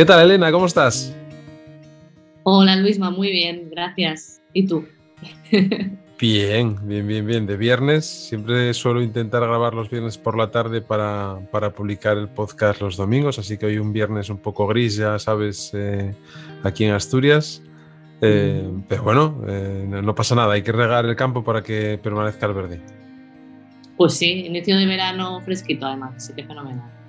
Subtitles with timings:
[0.00, 0.50] ¿Qué tal, Elena?
[0.50, 1.14] ¿Cómo estás?
[2.44, 4.40] Hola, Luisma, muy bien, gracias.
[4.54, 4.86] ¿Y tú?
[6.18, 7.46] Bien, bien, bien, bien.
[7.46, 11.38] De viernes, siempre suelo intentar grabar los viernes por la tarde para,
[11.76, 15.70] publicar el podcast los domingos, así que hoy un viernes un poco gris, ya sabes,
[15.74, 16.14] eh,
[16.62, 17.62] aquí en Asturias.
[18.22, 18.84] Eh, mm.
[18.88, 22.54] pero bueno, eh, no pasa nada, hay que regar el campo para que permanezca el
[22.54, 22.80] verde.
[23.98, 26.99] Pues sí, inicio de verano fresquito además, así que fenomenal.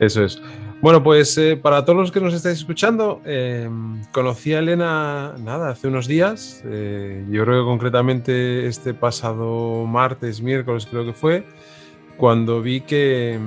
[0.00, 0.40] Eso es.
[0.80, 5.70] Bueno, pues eh, para todos los que nos estáis escuchando, em, conocí a Elena, nada,
[5.70, 11.44] hace unos días, eh, yo creo que concretamente este pasado martes, miércoles creo que fue,
[12.16, 13.40] cuando vi que,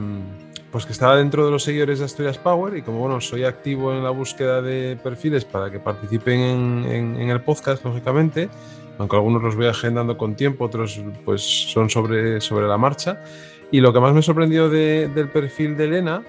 [0.73, 3.93] pues que estaba dentro de los seguidores de Asturias Power y como bueno, soy activo
[3.93, 8.49] en la búsqueda de perfiles para que participen en, el podcast, lógicamente,
[8.97, 13.23] aunque algunos los voy agendando con tiempo, otros pues son sobre, sobre la marcha.
[13.71, 16.23] Y lo que más me sorprendió del perfil de Elena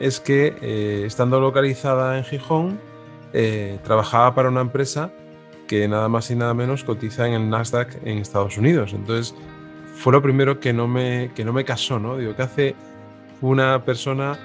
[0.00, 2.80] es que eh, estando localizada en Gijón,
[3.32, 5.12] eh, trabajaba para una empresa
[5.68, 8.92] que nada más y nada menos cotiza en el Nasdaq en Estados Unidos.
[8.92, 9.34] Entonces,
[9.94, 12.16] fue lo primero que no me, que no me casó, ¿no?
[12.16, 12.74] Digo, ¿qué hace
[13.42, 14.38] una persona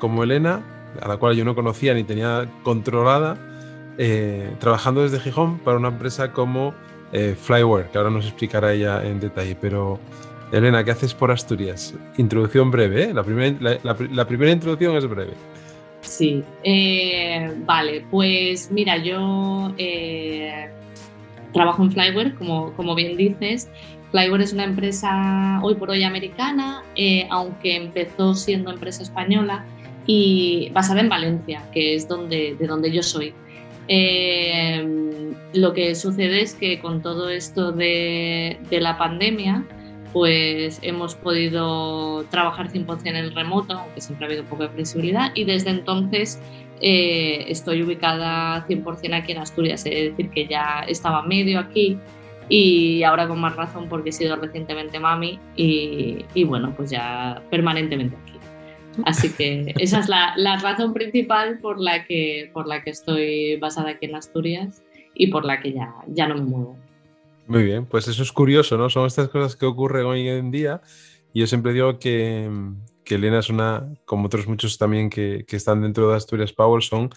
[0.00, 0.62] como Elena,
[1.00, 3.36] a la cual yo no conocía ni tenía controlada,
[3.98, 6.74] eh, trabajando desde Gijón para una empresa como
[7.12, 10.00] Flyware, que ahora nos explicará ella en detalle, pero
[10.52, 11.94] Elena, ¿qué haces por Asturias?
[12.18, 13.14] Introducción breve, ¿eh?
[13.14, 15.32] la, primera, introducción es breve.
[16.02, 20.68] Sí, eh, vale, pues mira, yo eh,
[21.54, 23.70] trabajo en Flyware, como, como bien dices.
[24.10, 26.82] Flyware es una empresa hoy por hoy americana,
[27.30, 29.64] aunque empezó siendo empresa española
[30.06, 33.32] y basada en Valencia, que es donde, de donde yo soy.
[35.54, 39.64] lo que sucede es que con todo esto de, de la pandemia,
[40.12, 44.68] pues hemos podido trabajar 100% en el remoto, aunque siempre ha habido un poco de
[44.70, 46.40] flexibilidad, y desde entonces
[46.80, 51.98] eh, estoy ubicada 100% aquí en Asturias, es decir, que ya estaba medio aquí
[52.48, 58.16] y ahora con más razón porque he sido recientemente mami y, bueno, pues ya permanentemente
[58.16, 58.32] aquí.
[59.04, 63.56] Así que esa es la, la, razón principal por la, que, por la que estoy
[63.56, 64.82] basada aquí en Asturias
[65.14, 66.76] y por la que ya, ya no me muevo.
[67.52, 68.88] Muy bien, pues eso es curioso, ¿no?
[68.88, 70.80] Son estas cosas que ocurren hoy en día.
[71.34, 72.50] Y yo siempre digo que,
[73.04, 76.82] que Elena es una, como otros muchos también que, que, están dentro de Asturias Power,
[76.82, 77.10] son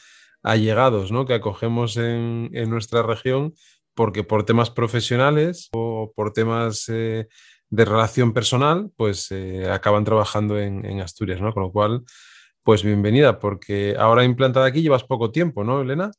[0.43, 1.25] allegados, ¿no?
[1.25, 3.53] Que acogemos en, en nuestra región
[3.93, 7.29] porque por temas profesionales o por temas eh,
[7.69, 11.53] de relación personal, pues eh, acaban trabajando en, en, Asturias, ¿no?
[11.53, 12.03] Con lo cual,
[12.61, 16.11] pues bienvenida, porque ahora implantada aquí llevas poco tiempo, ¿no, Elena?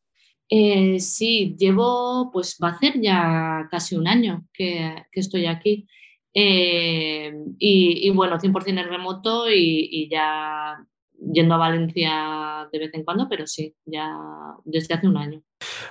[0.49, 5.87] Eh, sí, llevo, pues va a ser ya casi un año que, estoy aquí.
[6.33, 10.77] Eh, y, bueno, 100% en remoto y, ya
[11.33, 14.15] yendo a Valencia de vez en cuando, pero sí, ya
[14.65, 15.43] desde hace un año.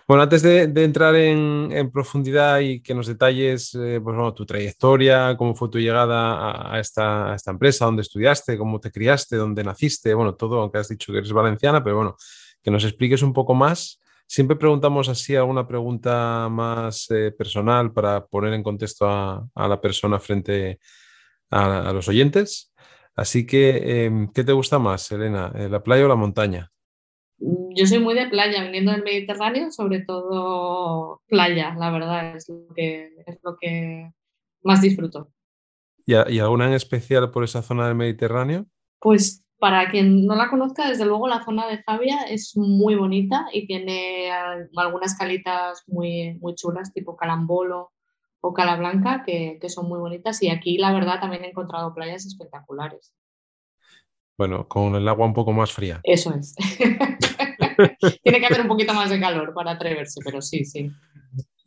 [0.07, 5.55] Bueno, antes de, entrar en, profundidad y que nos detalles eh, pues, tu trayectoria, cómo
[5.55, 10.61] fue tu llegada a esta empresa, dónde estudiaste, cómo te criaste, dónde naciste, bueno, todo,
[10.61, 12.15] aunque has dicho que eres valenciana, pero bueno,
[12.61, 18.25] que nos expliques un poco más Siempre preguntamos así alguna pregunta más eh, personal para
[18.25, 20.79] poner en contexto a, la persona frente
[21.51, 22.73] a, los oyentes.
[23.15, 25.51] Así que, em, ¿qué te gusta más, Elena?
[25.55, 26.71] Eh, ¿La playa o la montaña?
[27.37, 32.73] Yo soy muy de playa, viniendo del Mediterráneo, sobre todo playa, la verdad, es lo
[32.73, 34.11] que, es lo que
[34.63, 35.31] más disfruto.
[36.05, 38.65] ¿Y, ¿Y alguna en especial por esa zona del Mediterráneo?
[38.99, 43.47] Pues para quien no la conozca, desde luego la zona de Javia es muy bonita
[43.51, 44.31] y tiene
[44.75, 47.91] algunas calitas muy, muy chulas, tipo Calambolo
[48.41, 50.41] o Calablanca, que, que son muy bonitas.
[50.43, 53.13] Y aquí, la verdad, también he encontrado playas espectaculares.
[54.37, 56.01] Bueno, con el agua un poco más fría.
[56.03, 56.55] Eso es.
[58.23, 60.91] Tiene que haber un poquito más de calor para atreverse, pero sí, sí.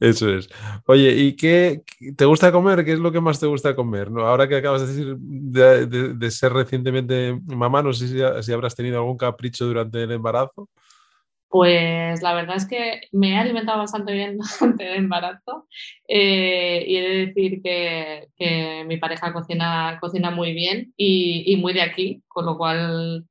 [0.00, 0.48] Eso es.
[0.86, 1.82] Oye, ¿y qué
[2.16, 2.84] te gusta comer?
[2.84, 4.08] ¿Qué es lo que más te gusta comer?
[4.16, 8.08] Ahora que acabas de decir de, ser recientemente mamá, no sé
[8.42, 10.68] si, habrás tenido algún capricho durante el embarazo.
[11.48, 15.66] Pues la verdad es que me he alimentado bastante bien durante el embarazo
[16.06, 21.72] eh, y he de decir que, mi pareja cocina, cocina muy bien y, y muy
[21.72, 23.26] de aquí, con lo cual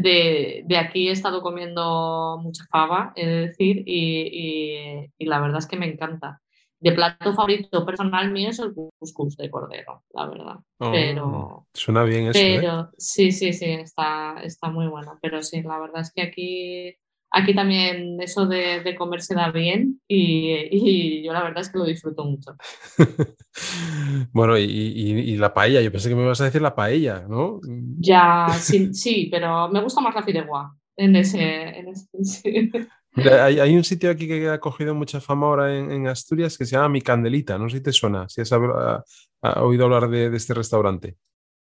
[0.00, 5.58] de, de, aquí he estado comiendo mucha fava, he de decir, y, y, la verdad
[5.58, 6.40] es que me encanta.
[6.80, 10.56] De plato favorito personal mío es el couscous de cordero, la verdad.
[10.78, 12.40] Oh, pero suena bien eso.
[12.40, 12.58] ¿eh?
[12.60, 15.16] Pero sí, sí, sí, está, está muy bueno.
[15.22, 16.96] Pero sí, la verdad es que aquí
[17.32, 21.84] aquí también eso de, comer se da bien y, yo la verdad es que lo
[21.84, 22.54] disfruto mucho.
[24.32, 27.60] bueno, y, la paella, yo pensé que me ibas a decir la paella, ¿no?
[27.98, 30.74] Ya, sí, sí pero me gusta más la fideuá.
[30.96, 31.78] en ese...
[31.78, 36.64] En ese hay, un sitio aquí que ha cogido mucha fama ahora en, Asturias que
[36.64, 37.58] se llama Mi Candelita.
[37.58, 41.16] No sé si te suena, si has, oído hablar de, este restaurante.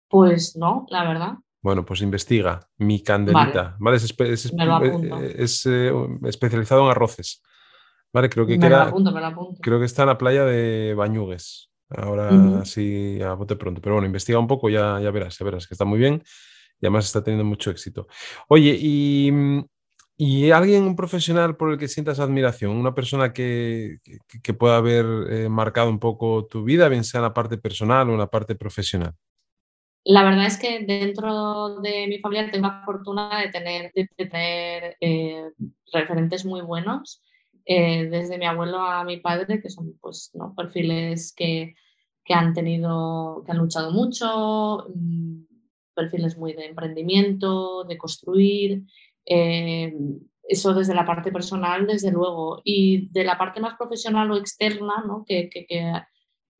[0.08, 1.34] Pues no, la verdad.
[1.66, 2.60] Bueno, pues investiga.
[2.78, 3.74] Mi Candelita.
[3.80, 5.92] Vale, es, es, eh,
[6.22, 7.42] especializado en arroces.
[8.12, 11.72] Vale, creo que, creo que está en la playa de Bañugues.
[11.88, 13.80] Ahora sí, a bote pronto.
[13.80, 16.22] Pero bueno, investiga un poco, ya, ya verás, ya verás que está muy bien
[16.80, 18.06] y además está teniendo mucho éxito.
[18.46, 19.32] Oye, y
[20.18, 22.70] ¿Y alguien profesional por el que sientas admiración?
[22.70, 23.98] Una persona que,
[24.42, 28.08] que, pueda haber eh, marcado un poco tu vida, bien sea en la parte personal
[28.08, 29.14] o en la parte profesional.
[30.08, 34.96] La verdad es que dentro de mi familia tengo la fortuna de tener, de tener
[35.00, 35.50] eh,
[35.92, 37.24] referentes muy buenos,
[37.64, 40.54] eh, desde mi abuelo a mi padre, que son pues, ¿no?
[40.54, 41.74] perfiles que,
[42.24, 45.42] que, han tenido, que han luchado mucho, mm,
[45.92, 48.84] perfiles muy de emprendimiento, de construir.
[49.24, 49.92] Eh,
[50.44, 52.60] eso desde la parte personal, desde luego.
[52.62, 55.24] Y de la parte más profesional o externa, ¿no?
[55.26, 55.50] que,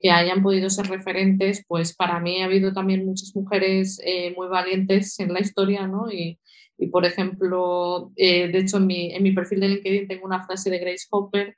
[0.05, 5.19] hayan podido ser referentes, pues para mí ha habido también muchas mujeres eh, muy valientes
[5.21, 6.11] en la historia, ¿no?
[6.11, 6.39] Y,
[6.79, 10.45] y por ejemplo, eh, de hecho en mi, en mi, perfil de LinkedIn tengo una
[10.45, 11.57] frase de Grace Hopper,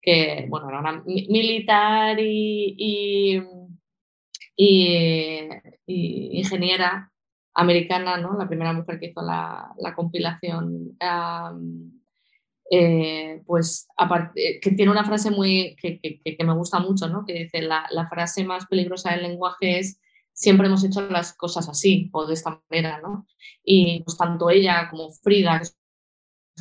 [0.00, 3.42] que, bueno, era una militar y, y,
[5.86, 7.10] ingeniera
[7.54, 8.36] americana, ¿no?
[8.38, 10.96] la primera mujer que hizo la, compilación,
[12.70, 17.24] eh, pues aparte, que tiene una frase muy que, me gusta mucho, ¿no?
[17.24, 20.00] que dice, la, frase más peligrosa del lenguaje es
[20.32, 23.26] siempre hemos hecho las cosas así o de esta manera, ¿no?
[23.64, 25.76] Y pues tanto ella como Frida, que es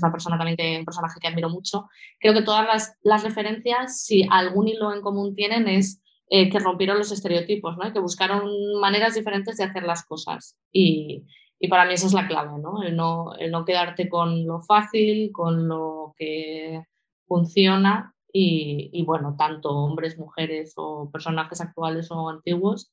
[0.01, 1.87] una persona también un personaje que admiro mucho,
[2.19, 6.59] creo que todas las, las referencias, si algún hilo en común tienen, es eh, que
[6.59, 7.93] rompieron los estereotipos, ¿no?
[7.93, 8.49] que buscaron
[8.81, 10.57] maneras diferentes de hacer las cosas.
[10.71, 11.25] Y,
[11.59, 12.83] y para mí esa es la clave, ¿no?
[12.83, 13.35] El, ¿no?
[13.35, 16.83] el no quedarte con lo fácil, con lo que
[17.27, 22.91] funciona y, y, bueno, tanto hombres, mujeres o personajes actuales o antiguos,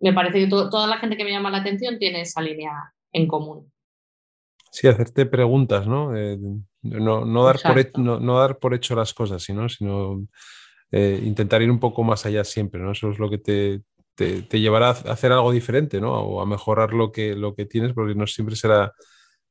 [0.00, 3.28] me parece que toda la gente que me llama la atención tiene esa línea en
[3.28, 3.72] común.
[4.70, 6.16] Sí, hacerte preguntas, ¿no?
[6.16, 6.38] Eh,
[6.82, 10.26] no, no, dar por, no, no, dar por hecho las cosas, sino, sino
[10.90, 12.92] eh, intentar ir un poco más allá siempre, ¿no?
[12.92, 13.82] Eso es lo que te,
[14.14, 16.12] te, llevará a hacer algo diferente, ¿no?
[16.12, 18.92] O a mejorar lo que, lo que tienes, porque no siempre será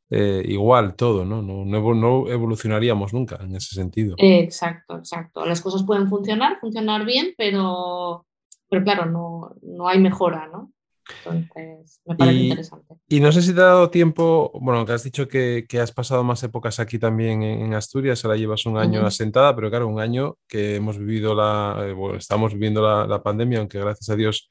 [0.09, 1.41] eh, igual todo, ¿no?
[1.41, 4.15] No, no evolucionaríamos nunca en ese sentido.
[4.17, 5.45] Exacto, exacto.
[5.45, 8.25] Las cosas pueden funcionar, funcionar bien, pero,
[8.69, 10.71] pero claro, no, no hay mejora, ¿no?
[11.17, 12.95] Entonces, me parece interesante.
[13.07, 16.23] Y no sé si te ha dado tiempo, bueno, que has dicho que, has pasado
[16.23, 20.37] más épocas aquí también en, Asturias, ahora llevas un año asentada, pero claro, un año
[20.47, 24.49] que hemos vivido la, eh, bueno, estamos viviendo la, pandemia, aunque gracias a Dios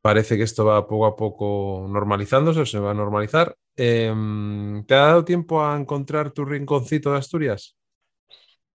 [0.00, 3.56] parece que esto va poco a poco normalizándose o se va a normalizar.
[3.76, 7.76] Em, ¿Te ha dado tiempo a encontrar tu rinconcito de Asturias?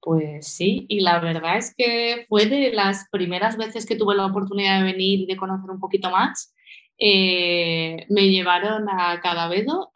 [0.02, 4.26] Pues sí, y la verdad es que fue de las primeras veces que tuve la
[4.26, 6.56] oportunidad de venir y de conocer un poquito más
[7.04, 9.92] eh, me llevaron a Cadavedo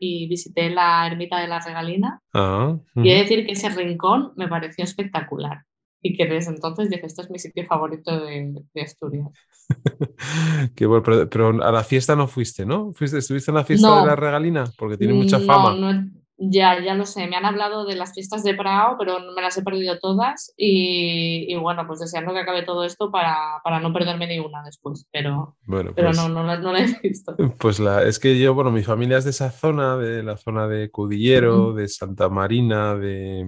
[0.00, 2.20] y visité la ermita de la Regalina.
[2.34, 5.62] Ah, y he de decir que ese rincón me pareció espectacular
[6.02, 9.28] y que desde entonces dije, este es mi sitio favorito de, Asturias.
[10.74, 12.92] Qué bueno, pero, a la fiesta no fuiste, ¿no?
[12.94, 14.64] ¿Fuiste, ¿Estuviste en la fiesta de la Regalina?
[14.76, 15.74] Porque tiene mucha fama.
[15.76, 16.10] No,
[16.40, 19.58] ya, ya lo sé, me han hablado de las fiestas de Prado, pero me las
[19.58, 24.38] he perdido todas y, bueno, pues deseando que acabe todo esto para, no perderme ni
[24.38, 27.34] una después, pero, pero pues no, no, la, he visto.
[27.58, 30.68] Pues la, es que yo, bueno, mi familia es de esa zona, de la zona
[30.68, 33.44] de Cudillero, de Santa Marina, de,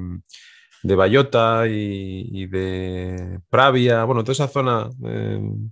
[0.83, 4.91] de Bayota y, de Pravia, bueno, toda esa zona.
[5.05, 5.71] Em,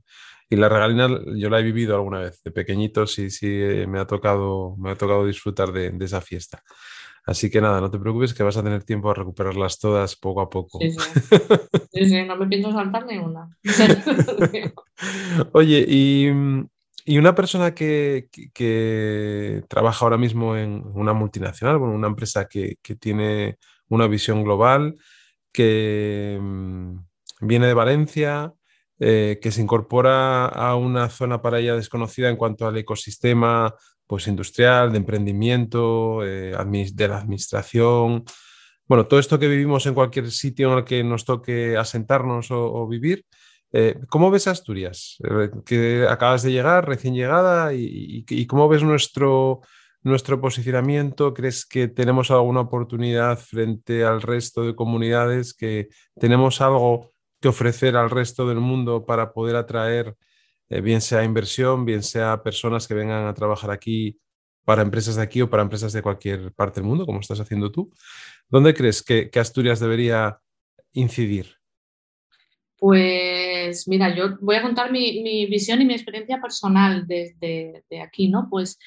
[0.50, 3.98] y la regalina yo la he vivido alguna vez, de pequeñito sí, sí eh, me
[3.98, 6.62] ha tocado, me ha tocado disfrutar de, de esa fiesta.
[7.28, 10.40] Así que nada, no te preocupes que vas a tener tiempo a recuperarlas todas poco
[10.40, 10.78] a poco.
[10.80, 10.92] Sí,
[12.06, 12.24] sí.
[12.26, 13.54] no me pienso saltar ni una.
[15.52, 16.28] Oye, y,
[17.18, 18.30] una persona que,
[19.68, 23.58] trabaja ahora mismo en una multinacional, bueno, una empresa que, tiene
[23.90, 24.96] una visión global,
[25.52, 26.96] que mm,
[27.42, 28.54] viene de Valencia,
[29.00, 33.74] eh, que se incorpora a una zona para ella desconocida en cuanto al ecosistema
[34.08, 36.56] pues, industrial, de emprendimiento, eh,
[36.92, 38.24] de la administración.
[38.88, 42.88] Bueno, todo esto que vivimos en cualquier sitio en el que nos toque asentarnos o,
[42.88, 43.26] vivir.
[43.70, 45.18] Eh, ¿Cómo ves Asturias?
[45.22, 49.60] Eh, que acabas de llegar, recién llegada, y, cómo ves nuestro,
[50.02, 51.34] nuestro posicionamiento?
[51.34, 55.88] ¿Crees que tenemos alguna oportunidad frente al resto de comunidades, que
[56.18, 57.12] tenemos algo
[57.42, 60.16] que ofrecer al resto del mundo para poder atraer
[60.68, 64.18] eh, bien sea inversión, bien sea personas que vengan a trabajar aquí
[64.64, 67.72] para empresas de aquí o para empresas de cualquier parte del mundo, como estás haciendo
[67.72, 67.90] tú.
[68.48, 70.38] ¿Dónde crees que, Asturias debería
[70.92, 71.54] incidir?
[72.76, 78.28] Pues mira, yo voy a contar mi, visión y mi experiencia personal desde de aquí,
[78.28, 78.48] ¿no?
[78.50, 78.78] Pues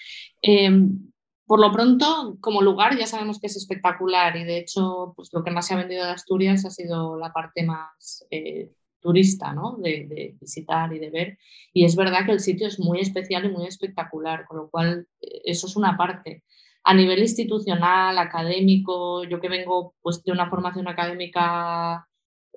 [0.41, 1.11] em,
[1.51, 5.43] por lo pronto, como lugar ya sabemos que es espectacular y de hecho pues, lo
[5.43, 9.77] que más se ha vendido de Asturias ha sido la parte más eh, turista, ¿no?
[9.77, 11.37] De, visitar y de ver.
[11.73, 15.07] Y es verdad que el sitio es muy especial y muy espectacular, con lo cual
[15.21, 16.43] eh, eso es una parte.
[16.83, 22.07] A nivel institucional, académico, yo que vengo pues, de una formación académica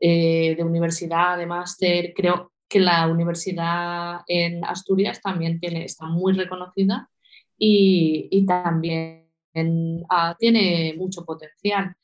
[0.00, 6.32] eh, de universidad, de máster, creo que la universidad en Asturias también tiene, está muy
[6.32, 7.08] reconocida
[7.58, 9.26] y, también
[10.10, 11.94] ah, tiene mucho potencial.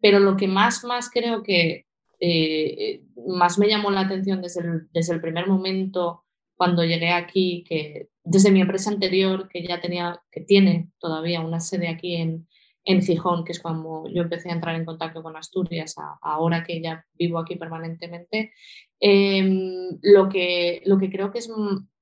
[0.00, 1.86] Pero lo que más, más creo que
[2.20, 6.24] eh, más me llamó la atención desde el, desde el primer momento
[6.56, 11.60] cuando llegué aquí, que desde mi empresa anterior, que ya tenía, que tiene todavía una
[11.60, 12.46] sede aquí en,
[12.84, 16.80] en Gijón, que es cuando yo empecé a entrar en contacto con Asturias, ahora que
[16.80, 18.52] ya vivo aquí permanentemente,
[19.00, 21.50] em, lo, que, lo que creo que es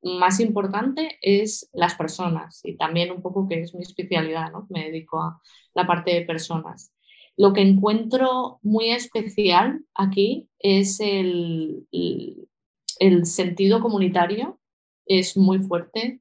[0.03, 4.67] más importante es las personas y también un poco que es mi especialidad, ¿no?
[4.71, 5.41] me dedico a
[5.75, 6.92] la parte de personas.
[7.37, 11.87] Lo que encuentro muy especial aquí es el,
[13.25, 14.61] sentido comunitario,
[15.07, 16.21] es muy fuerte,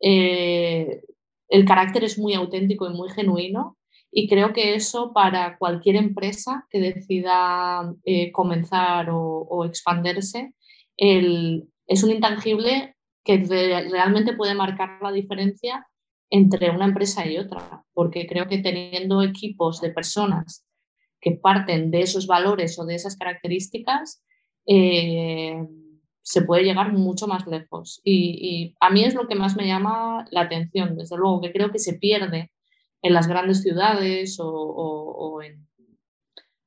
[0.00, 1.02] eh,
[1.48, 3.76] el carácter es muy auténtico y muy genuino
[4.10, 10.54] y creo que eso para cualquier empresa que decida eh, comenzar o, expandirse
[10.96, 15.86] es un intangible que realmente puede marcar la diferencia
[16.32, 20.66] entre una empresa y otra, porque creo que teniendo equipos de personas
[21.20, 24.24] que parten de esos valores o de esas características,
[24.66, 25.62] eh,
[26.22, 28.00] se puede llegar mucho más lejos.
[28.02, 31.70] Y, a mí es lo que más me llama la atención, desde luego, que creo
[31.70, 32.50] que se pierde
[33.02, 35.68] en las grandes ciudades o, en,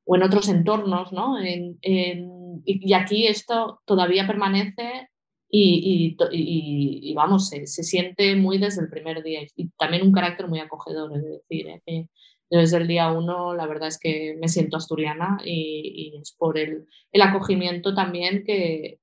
[0.05, 1.37] otros entornos, ¿no?
[1.43, 5.09] y, aquí esto todavía permanece
[5.49, 11.15] y, vamos, se, siente muy desde el primer día y también un carácter muy acogedor,
[11.15, 12.07] es decir, ¿eh?
[12.49, 16.87] desde el día uno la verdad es que me siento asturiana y, es por el,
[17.21, 18.99] acogimiento también que,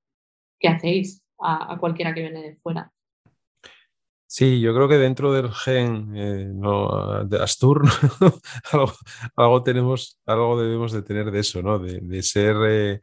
[0.64, 2.92] hacéis a, cualquiera que viene de fuera.
[4.26, 6.50] Sí, yo creo que dentro del gen eh,
[7.26, 7.82] de Astur
[9.36, 11.78] algo, tenemos, algo debemos de tener de eso, ¿no?
[11.78, 13.00] De, ser eh,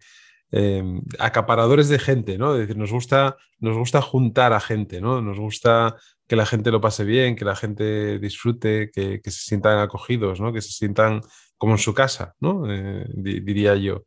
[0.51, 2.55] Em, acaparadores de gente, ¿no?
[2.55, 5.21] Es decir, nos gusta, nos gusta juntar a gente, ¿no?
[5.21, 5.95] Nos gusta
[6.27, 10.51] que la gente lo pase bien, que la gente disfrute, que, se sientan acogidos, ¿no?
[10.51, 11.21] Que se sientan
[11.57, 12.63] como en su casa, ¿no?
[12.71, 14.03] Eh, diría yo.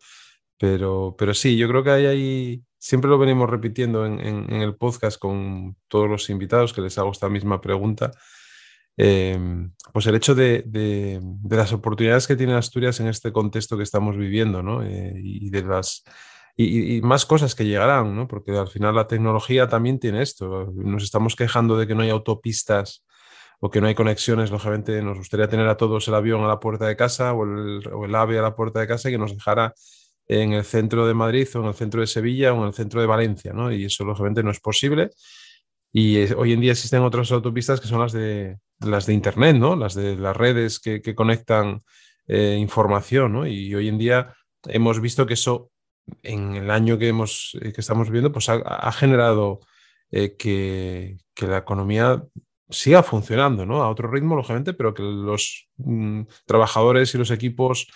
[0.58, 5.18] Pero, pero sí, yo creo que hay ahí, siempre lo venimos repitiendo en, el podcast
[5.20, 8.11] con todos los invitados que les hago esta misma pregunta.
[8.96, 14.16] Em, pues el hecho de, las oportunidades que tiene Asturias en este contexto que estamos
[14.16, 14.82] viviendo, ¿no?
[14.82, 16.04] Eh, y de las
[16.56, 18.28] y, más cosas que llegarán, ¿no?
[18.28, 20.72] Porque al final la tecnología también tiene esto.
[20.75, 23.04] Nos estamos quejando de que no hay autopistas
[23.61, 24.50] o que no hay conexiones.
[24.50, 28.14] Lógicamente nos gustaría tener a todos el avión a la puerta de casa o el,
[28.14, 29.75] ave a la puerta de casa y que nos dejara
[30.28, 33.00] en el centro de Madrid o en el centro de Sevilla o en el centro
[33.00, 33.72] de Valencia, ¿no?
[33.72, 35.11] Y eso lógicamente no es posible.
[35.92, 39.76] Y hoy en día existen otras autopistas que son las de, las de Internet, ¿no?
[39.76, 41.82] Las de las redes que, conectan
[42.26, 43.46] eh, información, ¿no?
[43.46, 44.34] Y hoy en día
[44.64, 45.70] hemos visto que eso
[46.22, 49.61] en el año que, hemos, eh, que estamos viviendo, pues ha, generado
[50.11, 52.22] eh, que, la economía
[52.70, 53.82] siga funcionando, ¿no?
[53.82, 57.88] A otro ritmo, lógicamente, pero que los mm, trabajadores y los equipos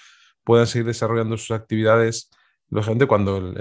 [0.45, 2.31] puedan seguir desarrollando sus actividades,
[2.69, 3.55] lógicamente, cuando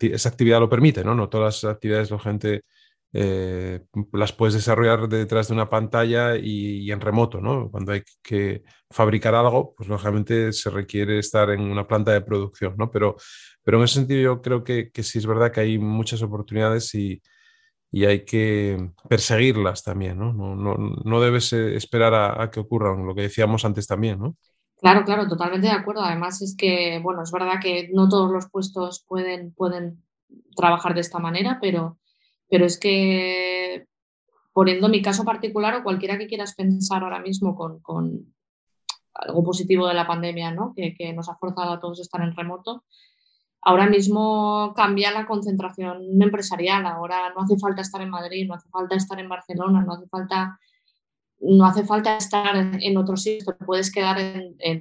[0.00, 1.14] esa actividad lo permite, ¿no?
[1.14, 2.62] No todas las actividades, lógicamente,
[3.14, 7.70] eh, las puedes desarrollar detrás de una pantalla y, en remoto, ¿no?
[7.70, 12.74] Cuando hay que fabricar algo, pues lógicamente se requiere estar en una planta de producción,
[12.78, 12.90] ¿no?
[12.90, 13.16] Pero,
[13.62, 17.22] pero en ese sentido yo creo que, sí es verdad que hay muchas oportunidades y,
[17.94, 20.32] hay que perseguirlas también, ¿no?
[20.32, 24.36] No, debes eh, esperar a, que ocurran, lo que decíamos antes también, ¿no?
[24.80, 26.00] Claro, claro, totalmente de acuerdo.
[26.00, 30.02] Además es que, bueno, es verdad que no todos los puestos pueden, pueden
[30.56, 31.98] trabajar de esta manera, pero
[32.52, 33.86] pero es que,
[34.52, 38.34] poniendo mi caso particular o cualquiera que quieras pensar ahora mismo con,
[39.14, 40.74] algo positivo de la pandemia, ¿no?
[40.76, 42.84] que, nos ha forzado a todos a estar en remoto,
[43.62, 46.84] ahora mismo cambia la concentración empresarial.
[46.84, 50.06] Ahora no hace falta estar en Madrid, no hace falta estar en Barcelona, no hace
[50.08, 50.60] falta,
[51.42, 53.56] no hace falta estar en otro sitio.
[53.66, 54.16] Puedes quedar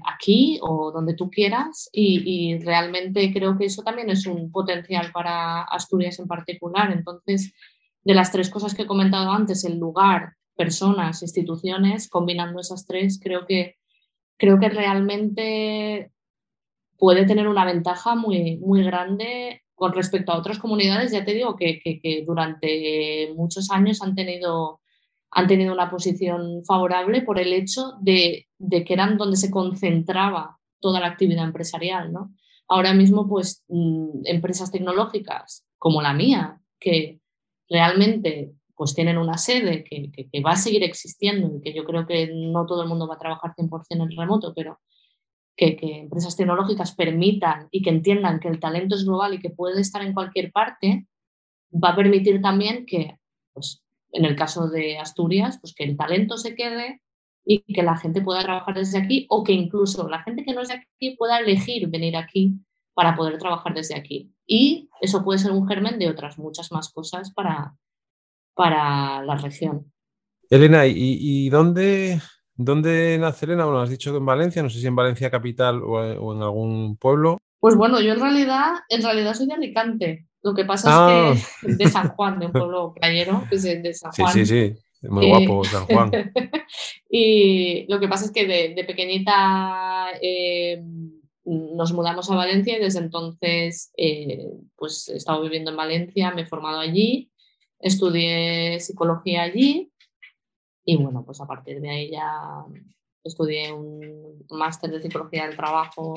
[0.05, 5.63] aquí o donde tú quieras y, realmente creo que eso también es un potencial para
[5.63, 6.91] Asturias en particular.
[6.91, 7.53] Entonces,
[8.03, 13.19] de las tres cosas que he comentado antes, el lugar, personas, instituciones, combinando esas tres,
[13.21, 13.77] creo que,
[14.37, 16.11] creo que realmente
[16.97, 21.11] puede tener una ventaja muy, muy grande con respecto a otras comunidades.
[21.11, 24.80] Ya te digo que, que, durante muchos años han tenido,
[25.31, 30.99] han tenido una posición favorable por el hecho de, que eran donde se concentraba toda
[30.99, 32.11] la actividad empresarial.
[32.11, 32.33] ¿no?
[32.67, 37.19] Ahora mismo, pues, mm, empresas tecnológicas como la mía, que
[37.69, 40.09] realmente pues tienen una sede que,
[40.41, 43.19] va a seguir existiendo y que yo creo que no todo el mundo va a
[43.19, 44.79] trabajar 100% en remoto, pero
[45.55, 49.81] que, empresas tecnológicas permitan y que entiendan que el talento es global y que puede
[49.81, 51.05] estar en cualquier parte,
[51.71, 53.17] va a permitir también que,
[53.53, 53.80] pues,
[54.11, 57.01] en el caso de Asturias, pues que el talento se quede
[57.43, 60.61] y que la gente pueda trabajar desde aquí o que incluso la gente que no
[60.61, 62.53] es de aquí pueda elegir venir aquí
[62.93, 64.31] para poder trabajar desde aquí.
[64.45, 67.75] Y eso puede ser un germen de otras muchas más cosas para,
[68.53, 69.91] para la región.
[70.49, 72.19] Elena, ¿y, dónde,
[72.55, 73.65] dónde nace Elena?
[73.65, 76.97] Bueno, has dicho que en Valencia, no sé si en Valencia capital o, en algún
[76.97, 77.37] pueblo.
[77.59, 80.27] Pues bueno, yo en realidad, en realidad soy de Alicante.
[80.43, 81.75] Lo que pasa es que ah.
[81.77, 84.33] de San Juan, de un pueblo playero, que es de San Juan.
[84.33, 85.07] Sí, sí, sí.
[85.07, 86.11] Muy guapo San Juan.
[87.09, 90.83] y lo que pasa es que de, pequeñita eh,
[91.43, 96.41] nos mudamos a Valencia y desde entonces eh, pues he estado viviendo en Valencia, me
[96.41, 97.31] he formado allí,
[97.79, 99.91] estudié psicología allí
[100.85, 102.63] y bueno, pues a partir de ahí ya
[103.23, 106.13] estudié un máster de psicología del trabajo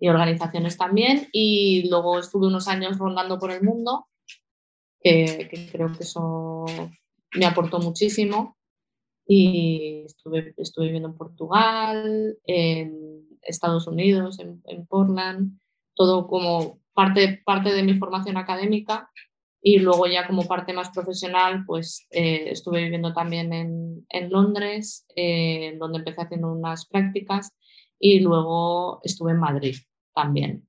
[0.00, 1.28] y organizaciones también.
[1.30, 4.08] Y luego estuve unos años rondando por el mundo
[5.00, 6.64] que, creo que eso
[7.34, 8.56] me aportó muchísimo.
[9.26, 15.60] Y estuve, estuve viviendo en Portugal, en Estados Unidos, en, Portland,
[15.94, 19.10] todo como parte, parte de mi formación académica.
[19.62, 25.06] Y luego ya como parte más profesional, pues eh, estuve viviendo también en, en Londres,
[25.14, 27.52] eh, donde empecé haciendo unas prácticas.
[27.98, 29.76] Y luego estuve en Madrid
[30.22, 30.66] también.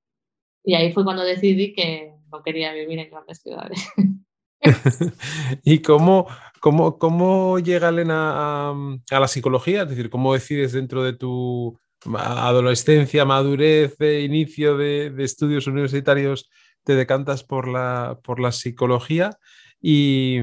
[0.63, 3.87] Y ahí fue cuando decidí que no quería vivir en grandes ciudades.
[5.63, 6.27] ¿Y cómo,
[6.59, 9.83] cómo, cómo llega Elena a, la psicología?
[9.83, 11.77] Es decir, ¿cómo decides dentro de tu
[12.17, 16.49] adolescencia, madurez, inicio de, estudios universitarios,
[16.83, 19.37] te decantas por la, por la psicología
[19.79, 20.39] y,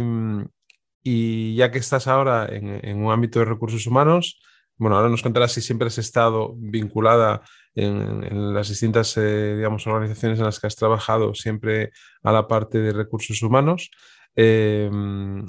[1.04, 4.40] ya que estás ahora en, un ámbito de recursos humanos,
[4.76, 7.42] bueno, ahora nos contarás si siempre has estado vinculada
[7.84, 11.90] en, las distintas eh, digamos, organizaciones en las que has trabajado, siempre
[12.22, 13.90] a la parte de recursos humanos.
[14.36, 14.90] Eh,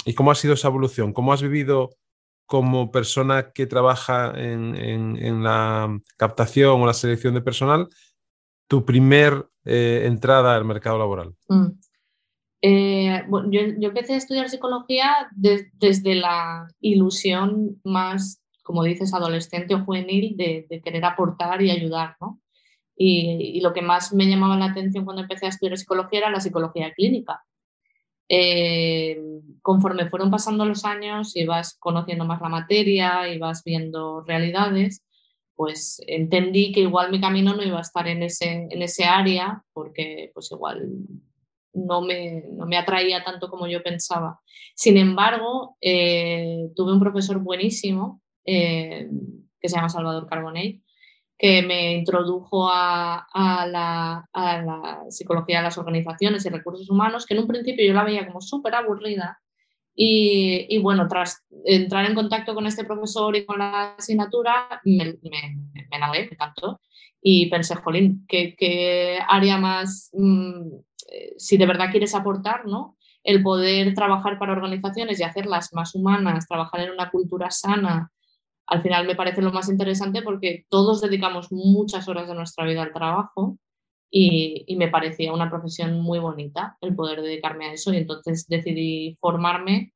[0.06, 1.14] ¿Y cómo ha sido esa evolución?
[1.14, 1.92] ¿Cómo has vivido
[2.50, 7.88] como persona que trabaja en, la captación o la selección de personal,
[8.68, 11.36] tu primer eh, entrada al mercado laboral?
[11.48, 11.68] Mm.
[12.62, 20.38] Eh, yo, empecé a estudiar psicología desde la ilusión más, como dices, adolescente o juvenil
[20.38, 22.18] de, querer aportar y ayudar,
[22.96, 26.40] y, lo que más me llamaba la atención cuando empecé a estudiar psicología era la
[26.40, 27.44] psicología clínica.
[28.30, 29.20] Eh,
[29.64, 35.04] conforme fueron pasando los años y vas conociendo más la materia y vas viendo realidades,
[35.56, 39.64] pues entendí que igual mi camino no iba a estar en ese, en ese área
[39.74, 40.92] porque pues igual
[41.74, 44.40] no me, no me atraía tanto como yo pensaba.
[44.76, 49.08] Sin embargo, eh, tuve un profesor buenísimo eh,
[49.62, 50.82] que se llama Salvador Carbonell,
[51.38, 53.28] que me introdujo a,
[53.68, 58.26] la, psicología de las organizaciones y recursos humanos, que en un principio yo la veía
[58.26, 59.40] como súper aburrida.
[59.94, 65.58] Y, bueno, tras entrar en contacto con este profesor y con la asignatura, me, me,
[65.74, 66.80] me enamoré, me encantó.
[67.22, 70.72] Y pensé, jolín, ¿qué, área más, mm,
[71.38, 72.98] si de verdad quieres aportar, ¿no?
[73.24, 78.10] El poder trabajar para organizaciones y hacerlas más humanas, trabajar en una cultura sana,
[78.70, 82.84] al final me parece lo más interesante porque todos dedicamos muchas horas de nuestra vida
[82.84, 83.58] al trabajo
[84.12, 89.18] y, me parecía una profesión muy bonita el poder dedicarme a eso y entonces decidí
[89.20, 89.94] formarme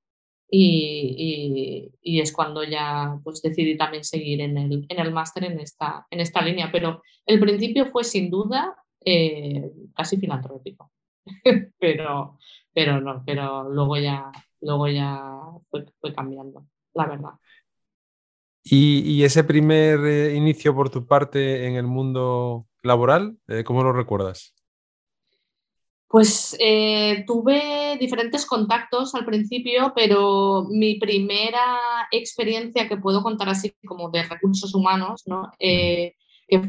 [0.49, 6.05] y, es cuando ya pues decidí también seguir en el, en el máster en esta,
[6.11, 6.69] en esta línea.
[6.71, 10.91] Pero el principio fue sin duda eh, casi filantrópico,
[11.79, 12.37] pero,
[12.73, 14.31] pero no, pero luego ya,
[14.61, 15.23] luego ya
[15.69, 17.31] fue cambiando, la verdad.
[18.65, 23.91] Y, ese primer eh, inicio por tu parte en el mundo laboral, eh, ¿cómo lo
[23.91, 24.53] recuerdas?
[26.07, 33.73] Pues eh, tuve diferentes contactos al principio, pero mi primera experiencia que puedo contar así
[33.85, 35.51] como de recursos humanos, ¿no?
[35.59, 36.13] que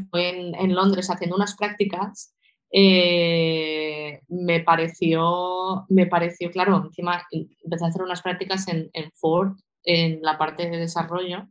[0.09, 2.33] fue en, Londres haciendo unas prácticas,
[2.71, 9.53] me, pareció, me pareció, claro, encima empecé a hacer unas prácticas en, en Ford
[9.83, 11.47] en la parte de desarrollo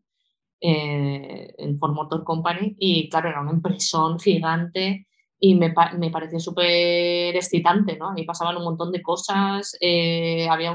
[0.66, 5.06] eh, en Ford Motor Company y claro, era una impresión gigante
[5.38, 8.12] y me, me pareció súper excitante, ¿no?
[8.12, 10.74] Ahí pasaban un montón de cosas, eh, había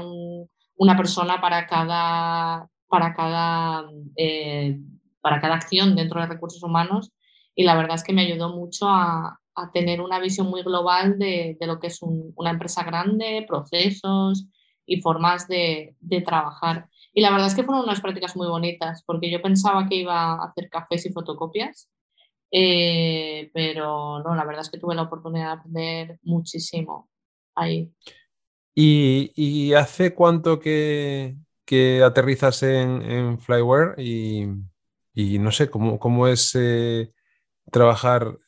[0.76, 4.78] una persona para cada, para cada, eh,
[5.20, 7.10] para cada acción dentro de recursos humanos
[7.56, 11.18] y la verdad es que me ayudó mucho a, a tener una visión muy global
[11.18, 14.46] de, de lo que es una empresa grande, procesos
[14.86, 16.88] y formas de, de, trabajar.
[17.12, 20.32] Y la verdad es que fueron unas prácticas muy bonitas, porque yo pensaba que iba
[20.32, 21.90] a hacer cafés y fotocopias,
[22.52, 27.08] eh, pero no, la verdad es que tuve la oportunidad de aprender muchísimo
[27.54, 27.92] ahí.
[28.74, 33.94] ¿Y, hace cuánto que, que aterrizas en, en Flyware?
[33.98, 34.46] Y,
[35.12, 37.12] y, no sé, ¿cómo, cómo es eh,
[37.70, 38.38] trabajar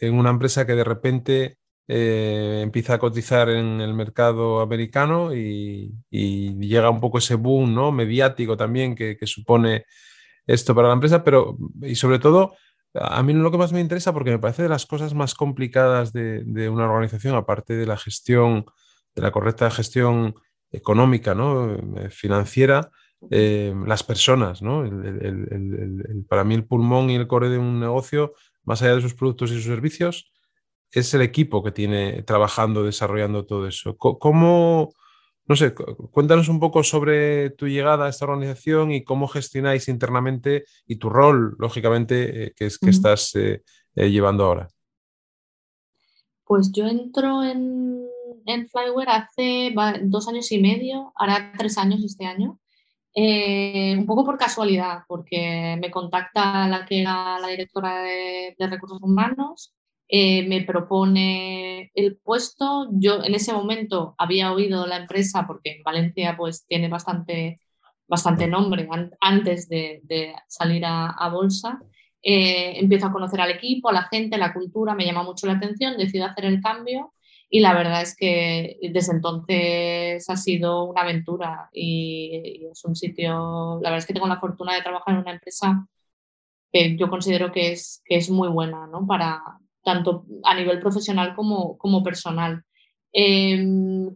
[0.00, 1.58] en una empresa que de repente
[1.92, 7.90] eh, empieza a cotizar en el mercado americano y, llega un poco ese boom ¿no?
[7.90, 9.86] mediático también que, supone
[10.46, 12.54] esto para la empresa, pero y sobre todo,
[12.94, 16.12] a mí lo que más me interesa, porque me parece de las cosas más complicadas
[16.12, 18.66] de, una organización, aparte de la gestión,
[19.16, 20.36] de la correcta gestión
[20.70, 21.74] económica, ¿no?
[21.74, 22.92] Eh, financiera,
[23.30, 24.84] eh, las personas, ¿no?
[26.28, 29.50] para mí el pulmón y el core de un negocio más allá de sus productos
[29.50, 30.30] y sus servicios,
[30.92, 33.96] es el equipo que tiene trabajando, desarrollando todo eso.
[33.96, 34.92] ¿Cómo,
[35.46, 40.64] no sé, cuéntanos un poco sobre tu llegada a esta organización y cómo gestionáis internamente
[40.86, 43.62] y tu rol, lógicamente, eh, que, es, que estás eh,
[43.94, 44.68] eh, llevando ahora?
[46.44, 48.04] Pues yo entro en,
[48.46, 52.58] en Flyware hace dos años y medio, hará tres años este año.
[53.12, 59.74] Un poco por casualidad, porque me contacta la que era la directora de, recursos humanos,
[60.10, 62.88] eh, me propone el puesto.
[62.92, 67.60] Yo en ese momento había oído la empresa, porque en Valencia pues tiene bastante,
[68.08, 68.88] bastante nombre
[69.20, 71.80] antes de, salir a, bolsa.
[72.22, 75.54] Eh, empiezo a conocer al equipo, a la gente, la cultura, me llama mucho la
[75.54, 77.12] atención, decido hacer el cambio
[77.48, 83.80] y la verdad es que desde entonces ha sido una aventura y, es un sitio,
[83.82, 85.86] la verdad es que tengo la fortuna de trabajar en una empresa
[86.72, 89.06] que yo considero que es, que es muy buena, ¿no?
[89.06, 89.42] Para
[89.82, 92.62] tanto a nivel profesional como, como personal.
[93.12, 94.08] Em,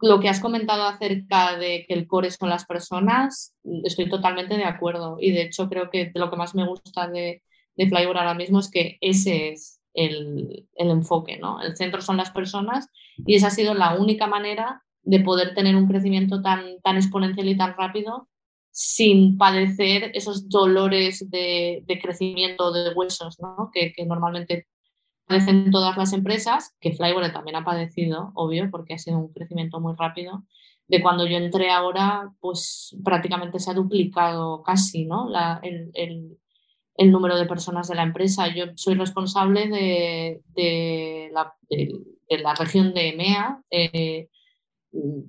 [0.00, 4.64] lo que has comentado acerca de que el core son las personas, estoy totalmente de
[4.64, 7.42] acuerdo y de hecho creo que lo que más me gusta de,
[7.76, 11.62] de ahora mismo es que ese es el, enfoque, ¿no?
[11.62, 12.88] El centro son las personas
[13.26, 17.48] y esa ha sido la única manera de poder tener un crecimiento tan, tan exponencial
[17.48, 18.28] y tan rápido
[18.70, 23.70] sin padecer esos dolores de, crecimiento de huesos ¿no?
[23.72, 24.66] que, normalmente
[25.26, 29.80] padecen todas las empresas, que Flyware también ha padecido, obvio, porque ha sido un crecimiento
[29.80, 30.44] muy rápido.
[30.88, 35.28] De cuando yo entré ahora, pues prácticamente se ha duplicado casi ¿no?
[35.28, 35.90] La, el,
[36.98, 38.48] el número de personas de la empresa.
[38.48, 43.62] Yo soy responsable de, la, región de EMEA.
[43.70, 44.28] Eh,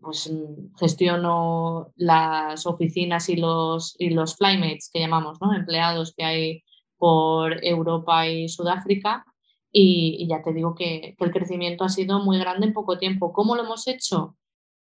[0.02, 0.32] pues
[0.80, 5.54] gestiono las oficinas y los, y los flymates que llamamos, ¿no?
[5.54, 6.64] empleados que hay
[6.98, 9.26] por Europa y Sudáfrica.
[9.72, 13.34] Y, ya te digo que, que, el crecimiento ha sido muy grande en poco tiempo.
[13.34, 14.36] ¿Cómo lo hemos hecho?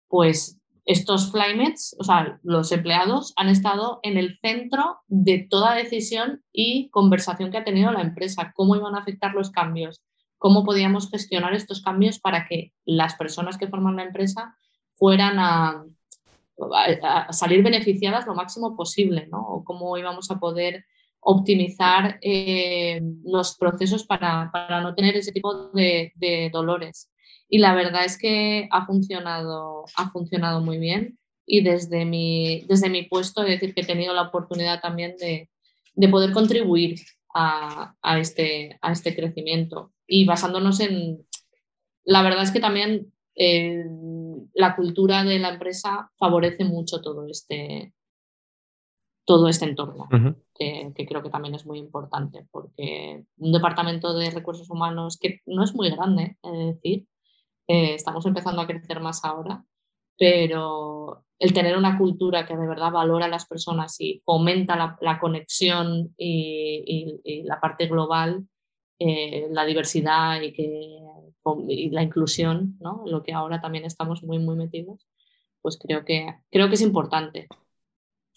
[0.07, 6.43] Pues estos flymates, o sea, los empleados han estado en el centro de toda decisión
[6.51, 10.01] y conversación que ha tenido la empresa, cómo iban a afectar los cambios,
[10.37, 14.55] cómo podíamos gestionar estos cambios para que las personas que forman la empresa
[14.95, 15.85] fueran a,
[17.31, 19.39] salir beneficiadas lo máximo posible, ¿no?
[19.39, 20.85] O cómo íbamos a poder
[21.21, 27.11] optimizar eh, los procesos para, no tener ese tipo de dolores.
[27.53, 31.19] Y la verdad es que ha funcionado, ha funcionado muy bien.
[31.45, 35.49] Y desde mi, desde mi puesto, es decir, que he tenido la oportunidad también de,
[35.93, 37.01] de poder contribuir
[37.35, 39.91] a, a, este, a este crecimiento.
[40.07, 41.27] Y basándonos en,
[42.05, 43.83] la verdad es que también eh,
[44.53, 47.93] la cultura de la empresa favorece mucho todo este,
[49.25, 50.07] todo este entorno,
[50.55, 55.39] que, que, creo que también es muy importante, porque un departamento de recursos humanos que
[55.45, 57.07] no es muy grande, es decir,
[57.67, 59.63] eh, estamos empezando a crecer más ahora,
[60.17, 65.19] pero el tener una cultura que de verdad valora a las personas y fomenta la,
[65.19, 68.45] conexión y, la parte global,
[68.99, 70.99] eh, la diversidad y, que,
[71.91, 73.03] la inclusión, ¿no?
[73.07, 75.07] lo que ahora también estamos muy, muy metidos,
[75.61, 77.47] pues creo que, creo que es importante.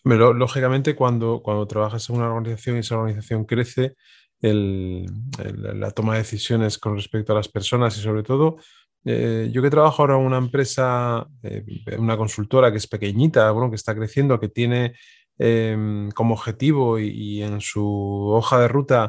[0.04, 3.96] Lógicamente, cuando, cuando trabajas en una organización y esa organización crece,
[4.40, 8.58] la toma de decisiones con respecto a las personas y sobre todo
[9.04, 11.64] eh, yo que trabajo ahora en una empresa, eh,
[11.98, 14.94] una consultora que es pequeñita, bueno, que está creciendo, que tiene
[15.38, 17.84] em, como objetivo y, en su
[18.32, 19.08] hoja de ruta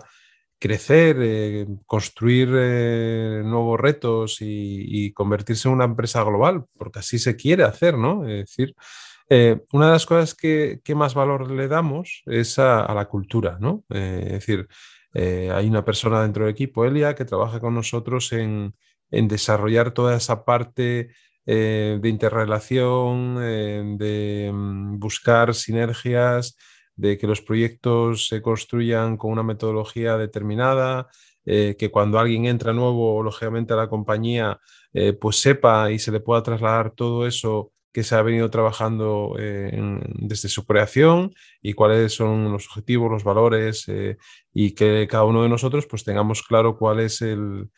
[0.60, 7.64] crecer, eh, construir nuevos retos y, convertirse en una empresa global, porque así se quiere
[7.64, 8.26] hacer, ¿no?
[8.28, 8.76] Es decir,
[9.30, 13.84] eh, una de las cosas que, más valor le damos es a, la cultura, ¿no?
[13.90, 14.68] es decir,
[15.14, 18.76] hay una persona dentro del equipo, Elia, que trabaja con nosotros en,
[19.10, 21.12] desarrollar toda esa parte
[21.46, 23.38] de interrelación,
[23.98, 26.58] de mm, buscar sinergias,
[26.96, 31.08] de que los proyectos se construyan con una metodología determinada,
[31.46, 34.60] eh, que cuando alguien entra nuevo, lógicamente a la compañía,
[34.94, 39.38] eh, pues sepa y se le pueda trasladar todo eso que se ha venido trabajando
[39.40, 39.72] eh,
[40.16, 43.86] desde su creación y cuáles son los objetivos, los valores
[44.54, 47.70] y que cada uno de nosotros pues tengamos claro cuál es el,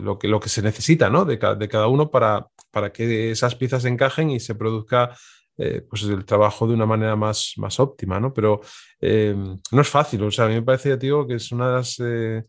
[0.00, 1.24] lo, que, lo que se necesita ¿no?
[1.24, 5.14] de, de, cada uno para, para que esas piezas encajen y se produzca
[5.56, 8.34] eh, pues el trabajo de una manera más, más óptima, ¿no?
[8.34, 8.60] Pero
[9.00, 9.36] eh,
[9.70, 12.00] no es fácil, o sea, a mí me parece, digo, que es una de las,
[12.00, 12.44] eh,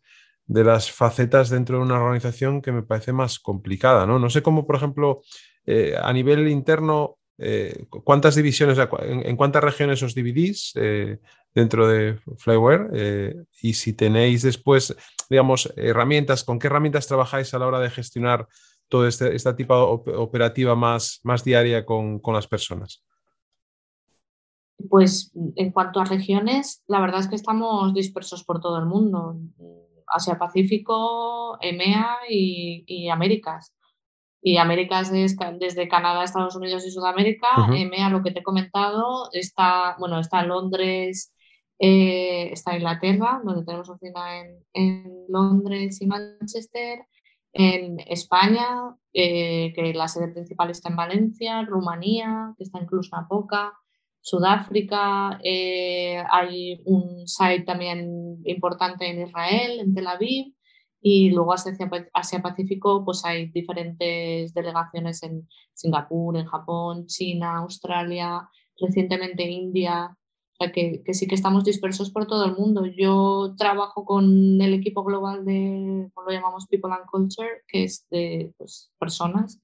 [0.47, 4.17] de las facetas dentro de una organización que me parece más complicada, ¿no?
[4.17, 5.21] No sé cómo, por ejemplo,
[5.67, 7.17] a nivel interno,
[8.03, 10.73] cuántas divisiones, en, cuántas regiones os dividís
[11.53, 14.95] dentro de Flyware y si tenéis después,
[15.29, 18.47] digamos, herramientas, con qué herramientas trabajáis a la hora de gestionar
[18.89, 23.03] toda este, esta tipo operativa más, más diaria con, las personas?
[24.89, 29.37] Pues en cuanto a regiones, la verdad es que estamos dispersos por todo el mundo.
[30.07, 33.73] Asia Pacífico, EMEA y, Américas.
[34.47, 37.47] Y Américas es desde Canadá, Estados Unidos y Sudamérica.
[37.73, 41.33] EMEA, lo que te he comentado, está, bueno, está Londres,
[41.79, 46.99] eh, está Inglaterra, donde tenemos oficina en, en Londres y Manchester
[47.53, 53.27] en España, eh, que la sede principal está en Valencia, Rumanía, que está incluso en
[53.27, 53.73] Poca,
[54.21, 60.54] Sudáfrica, eh, hay un site también importante en Israel, en Tel Aviv,
[61.07, 61.77] y luego Asia,
[62.13, 68.49] Asia Pacífico, pues hay diferentes delegaciones en Singapur, en Japón, China, Australia,
[68.81, 72.87] recientemente India, o sea, que, que, sí que estamos dispersos por todo el mundo.
[72.87, 78.51] Yo trabajo con el equipo global de, lo llamamos People and Culture, que es de
[78.57, 79.61] pues, personas,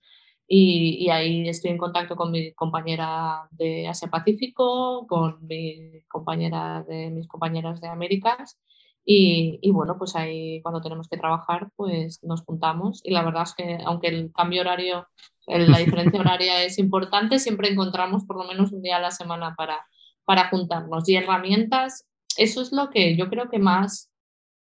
[0.47, 6.85] y, y, ahí estoy en contacto con mi compañera de Asia Pacífico, con mi compañera
[6.87, 8.59] de mis compañeras de Américas,
[9.05, 13.01] y, y, bueno, pues ahí cuando tenemos que trabajar, pues nos juntamos.
[13.03, 15.07] Y la verdad es que aunque el cambio horario,
[15.47, 19.55] la diferencia horaria es importante, siempre encontramos por lo menos un día a la semana
[19.55, 19.85] para
[20.25, 21.07] para juntarnos.
[21.09, 24.09] Y herramientas, eso es lo que yo creo que más,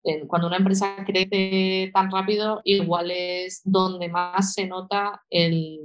[0.05, 5.81] eh, cuando una empresa crece tan rápido, igual es donde más se nota el,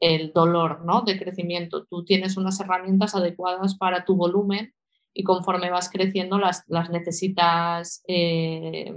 [0.00, 1.02] el dolor ¿no?
[1.02, 1.84] de crecimiento.
[1.84, 4.74] Tú tienes unas herramientas adecuadas para tu volumen
[5.12, 8.94] y conforme vas creciendo las, las necesitas, eh,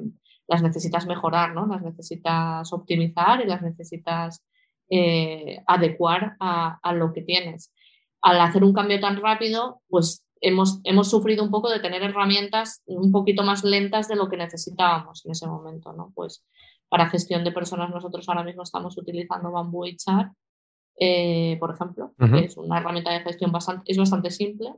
[0.47, 1.65] las necesitas mejorar, ¿no?
[1.67, 4.43] las necesitas optimizar y las necesitas
[4.89, 7.71] eh, adecuar a, a, lo que tienes
[8.23, 12.81] al hacer un cambio tan rápido, pues hemos, hemos sufrido un poco de tener herramientas
[12.85, 16.11] un poquito más lentas de lo que necesitábamos en ese momento, ¿no?
[16.15, 16.45] Pues
[16.87, 20.31] para gestión de personas nosotros ahora mismo estamos utilizando Bamboo HR,
[20.99, 24.73] eh, por ejemplo, que es una herramienta de gestión bastante, es bastante simple,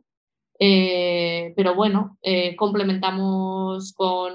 [0.58, 4.34] eh, pero bueno, eh, complementamos con,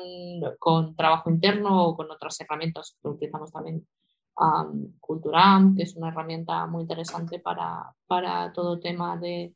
[0.58, 3.86] con, trabajo interno o con otras herramientas utilizamos también
[4.36, 9.54] um, Culturam, que es una herramienta muy interesante para, para todo tema de,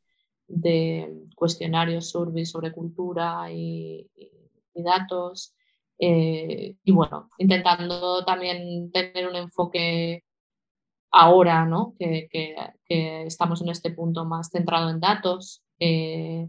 [1.35, 4.09] cuestionarios, surveys sobre cultura y,
[4.73, 5.55] datos.
[5.99, 10.23] Eh, y bueno, intentando también tener un enfoque
[11.11, 11.95] ahora, ¿no?
[11.97, 12.27] Que
[12.89, 15.64] estamos en este punto más centrado en datos.
[15.79, 16.47] Eh,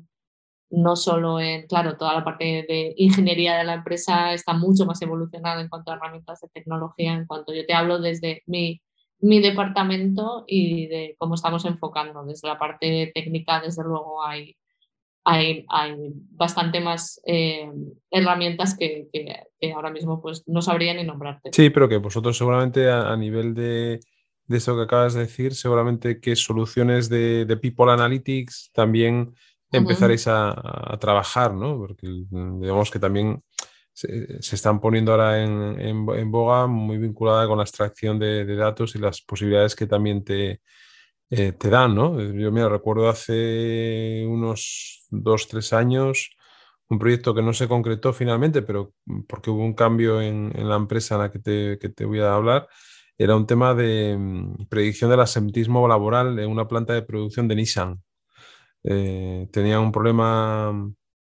[0.70, 5.00] no solo en, claro, toda la parte de ingeniería de la empresa está mucho más
[5.00, 8.82] evolucionada en cuanto a herramientas de tecnología, en cuanto yo te hablo desde mi,
[9.20, 12.24] mi departamento y de cómo estamos enfocando.
[12.24, 14.56] Desde la parte técnica, desde luego, hay,
[15.24, 15.94] hay, hay
[16.30, 17.70] bastante más eh,
[18.10, 19.08] herramientas que,
[19.74, 21.50] ahora mismo pues, no sabría ni nombrarte.
[21.52, 24.00] Sí, pero que vosotros seguramente a, nivel de,
[24.46, 29.34] de esto que acabas de decir, seguramente que soluciones de, de People Analytics también
[29.72, 31.76] empezaréis a, trabajar, ¿no?
[31.76, 33.42] Porque digamos que también
[33.92, 39.20] se, están poniendo ahora en, boga muy vinculada con la extracción de, datos y las
[39.22, 40.60] posibilidades que también te,
[41.30, 42.20] eh, te dan, ¿no?
[42.20, 46.36] Yo me recuerdo hace unos dos, tres años
[46.88, 48.94] un proyecto que no se concretó finalmente, pero
[49.26, 52.34] porque hubo un cambio en, la empresa en la que te, que te, voy a
[52.34, 52.68] hablar,
[53.18, 57.56] era un tema de mm, predicción del asentismo laboral en una planta de producción de
[57.56, 58.02] Nissan.
[58.84, 60.72] eh, tenían un problema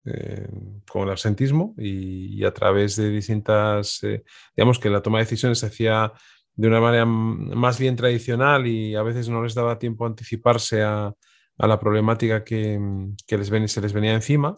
[0.05, 0.49] eh,
[0.91, 4.25] con el absentismo y, a través de distintas, eh,
[4.57, 6.13] digamos que la toma de decisiones se hacía
[6.55, 10.83] de una manera más bien tradicional y a veces no les daba tiempo a anticiparse
[10.83, 11.15] a,
[11.59, 12.79] la problemática que,
[13.27, 14.57] se les venía encima.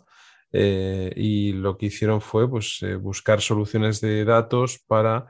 [0.53, 5.27] y lo que hicieron fue pues, buscar soluciones de datos para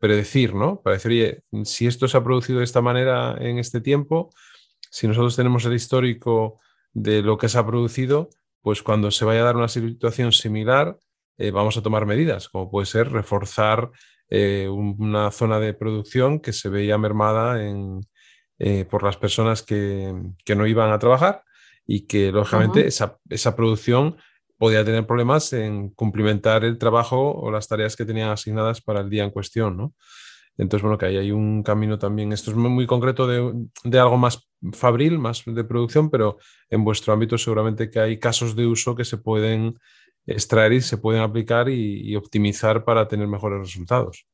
[0.00, 0.80] predecir, ¿no?
[0.82, 4.30] Para decir, oye, si esto se ha producido de esta manera en este tiempo,
[4.90, 6.58] si nosotros tenemos el histórico
[6.92, 8.30] de lo que se ha producido,
[8.62, 10.98] pues cuando se vaya a dar una situación similar,
[11.38, 13.90] eh, vamos a tomar medidas, como puede ser reforzar
[14.28, 17.58] eh, una zona de producción que se veía mermada
[18.58, 20.14] eh, por las personas que,
[20.54, 21.44] no iban a trabajar
[21.86, 24.16] y que, lógicamente, esa, esa, producción
[24.60, 29.08] podía tener problemas en cumplimentar el trabajo o las tareas que tenían asignadas para el
[29.08, 29.94] día en cuestión, ¿no?
[30.58, 34.50] Entonces, bueno, que ahí hay un camino también, esto es muy, concreto de, algo más
[34.74, 36.36] fabril, más de producción, pero
[36.68, 39.78] en vuestro ámbito seguramente que hay casos de uso que se pueden
[40.26, 44.26] extraer y se pueden aplicar y, optimizar para tener mejores resultados.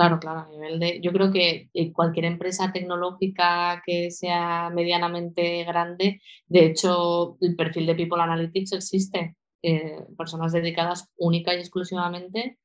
[0.00, 5.62] Claro, claro, a nivel de, yo creo que eh, cualquier empresa tecnológica que sea medianamente
[5.64, 12.58] grande, de hecho, el perfil de People Analytics existe, eh, personas dedicadas única y exclusivamente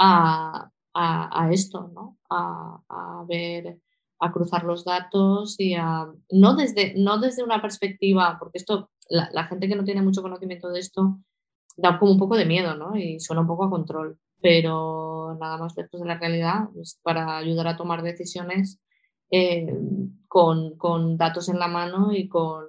[0.00, 2.18] a, a, esto, ¿no?
[2.28, 3.78] A, ver,
[4.18, 9.44] a cruzar los datos y a, no desde, no desde una perspectiva, porque esto, la,
[9.44, 11.20] gente que no tiene mucho conocimiento de esto,
[11.76, 12.96] da como un poco de miedo, ¿no?
[12.96, 17.36] Y suena un poco a control, pero nada más lejos de la realidad, pues para
[17.38, 18.80] ayudar a tomar decisiones
[19.30, 19.66] eh,
[20.28, 22.64] con, con, datos en la mano y con,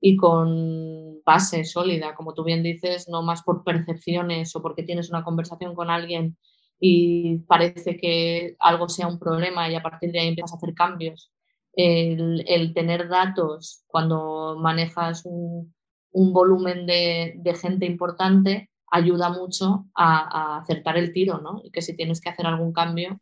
[0.00, 5.10] y con base sólida, como tú bien dices, no más por percepciones o porque tienes
[5.10, 6.36] una conversación con alguien
[6.80, 10.74] y parece que algo sea un problema y a partir de ahí empiezas a hacer
[10.74, 11.32] cambios.
[11.74, 15.72] El, tener datos cuando manejas un,
[16.12, 21.60] volumen de, gente importante ayuda mucho a, acertar el tiro, ¿no?
[21.64, 23.20] Y que si tienes que hacer algún cambio,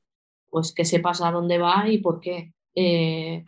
[0.50, 2.52] pues que sepas a dónde va y por qué.
[2.74, 3.44] Eh,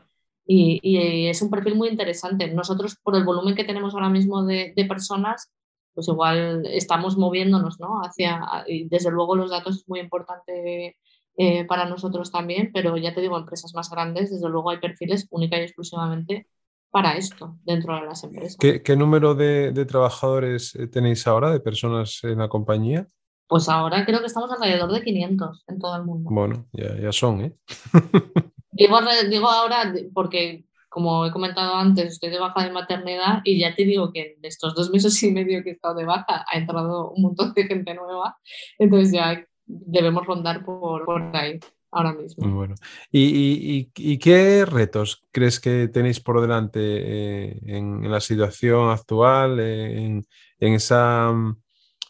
[0.47, 2.49] y, es un perfil muy interesante.
[2.49, 5.51] Nosotros, por el volumen que tenemos ahora mismo de, personas,
[5.95, 8.01] pues igual estamos moviéndonos, ¿no?
[8.03, 10.97] Hacia, y desde luego los datos es muy importante
[11.37, 15.27] eh, para nosotros también, pero ya te digo, empresas más grandes, desde luego hay perfiles
[15.31, 16.47] única y exclusivamente
[16.91, 18.57] para esto dentro de las empresas.
[18.59, 23.07] ¿Qué, número de, trabajadores eh, tenéis ahora, de personas en la compañía?
[23.47, 26.31] Pues ahora creo que estamos alrededor de 500 en todo el mundo.
[26.31, 27.57] Bueno, ya, ya son, ¿eh?
[28.73, 28.99] digo,
[29.29, 33.85] digo ahora porque como he comentado antes, estoy de baja de maternidad y ya te
[33.85, 37.11] digo que en estos dos meses y medio que he estado de baja ha entrado
[37.11, 38.37] un montón de gente nueva,
[38.79, 42.49] entonces ya debemos rondar por, por ahí ahora mismo.
[42.55, 42.75] Bueno.
[43.11, 50.05] ¿Y, y, qué retos crees que tenéis por delante eh, en, la situación actual, eh,
[50.05, 50.25] en,
[50.61, 51.33] en, esa,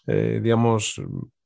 [0.06, 1.00] eh, digamos,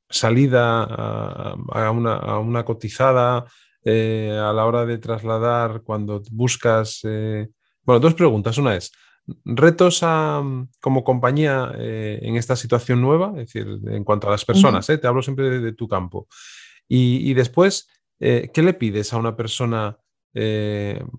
[0.09, 3.45] salida a, una, a una cotizada?
[3.85, 7.01] Eh, a la hora de trasladar cuando buscas...
[7.85, 8.57] Bueno, dos preguntas.
[8.57, 8.93] Una es,
[9.45, 10.01] retos
[10.79, 15.07] como compañía eh, en esta situación nueva, es decir, en cuanto a las personas, te
[15.07, 16.27] hablo siempre de, tu campo.
[16.87, 17.87] Y, después,
[18.53, 19.97] ¿qué le pides a una persona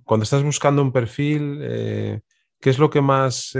[0.04, 1.58] cuando estás buscando un perfil?
[1.60, 3.54] ¿Qué es lo que más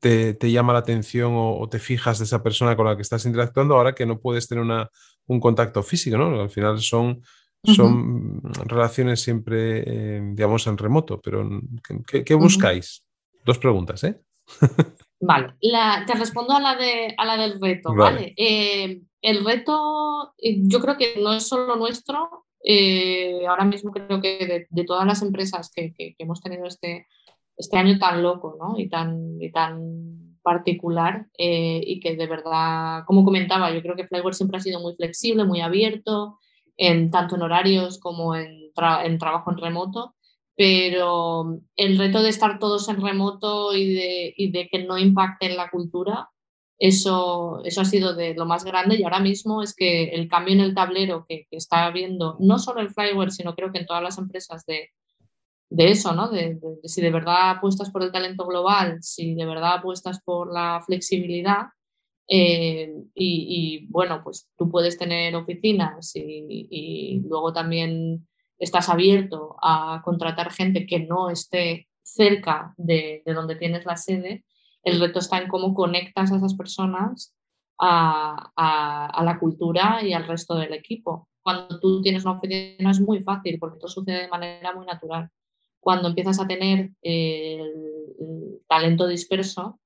[0.00, 3.76] te, llama la atención o, te fijas de esa persona con la que estás interactuando
[3.76, 4.90] ahora que no puedes tener una,
[5.26, 6.40] un contacto físico, ¿no?
[6.40, 7.22] Al final son,
[7.64, 11.48] son relaciones siempre, eh, digamos, en remoto, pero
[12.06, 13.04] ¿qué, buscáis?
[13.44, 14.20] Dos preguntas, ¿eh?
[15.18, 15.54] Vale,
[16.06, 18.34] te respondo a la, de, a la del reto, ¿vale?
[18.36, 22.44] Eh, el reto, eh, yo creo que no es solo nuestro,
[23.48, 27.06] ahora mismo creo que de, todas las empresas que, hemos tenido este,
[27.56, 28.78] este año tan loco, ¿no?
[28.78, 34.06] Y tan, y tan particular eh, y que de verdad, como comentaba, yo creo que
[34.06, 36.38] Flyware siempre ha sido muy flexible, muy abierto,
[36.76, 38.70] en, tanto en horarios como en,
[39.18, 40.14] trabajo en remoto,
[40.56, 45.46] pero el reto de estar todos en remoto y de, y de que no impacte
[45.46, 46.30] en la cultura,
[46.78, 50.54] eso, eso ha sido de lo más grande y ahora mismo es que el cambio
[50.54, 53.86] en el tablero que, que está habiendo, no solo en Flyware, sino creo que en
[53.86, 54.90] todas las empresas de,
[55.68, 56.28] de eso, ¿no?
[56.28, 60.82] De, si de verdad apuestas por el talento global, si de verdad apuestas por la
[60.84, 61.66] flexibilidad.
[62.28, 68.26] Eh, y, bueno, pues tú puedes tener oficinas y, luego también
[68.58, 74.44] estás abierto a contratar gente que no esté cerca de, donde tienes la sede.
[74.86, 77.34] El reto está en cómo conectas a esas personas
[77.78, 81.28] a, la cultura y al resto del equipo.
[81.42, 85.28] Cuando tú tienes una oficina es muy fácil porque todo sucede de manera muy natural
[85.80, 86.90] cuando empiezas a tener
[88.68, 89.78] talento disperso,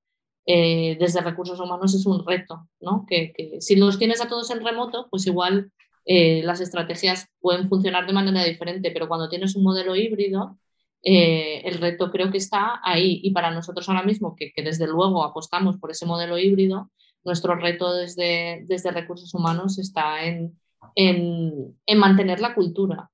[0.46, 3.04] eh, desde recursos humanos es un reto, ¿no?
[3.06, 5.70] Que, si los tienes a todos en remoto, pues igual
[6.06, 10.58] eh, las estrategias pueden funcionar de manera diferente, pero cuando tienes un modelo híbrido,
[11.02, 13.20] eh, el reto creo que está ahí.
[13.22, 16.90] Y para nosotros ahora mismo, que, desde luego apostamos por ese modelo híbrido,
[17.24, 20.58] nuestro reto desde, desde recursos humanos está en,
[20.94, 23.10] en, mantener la cultura.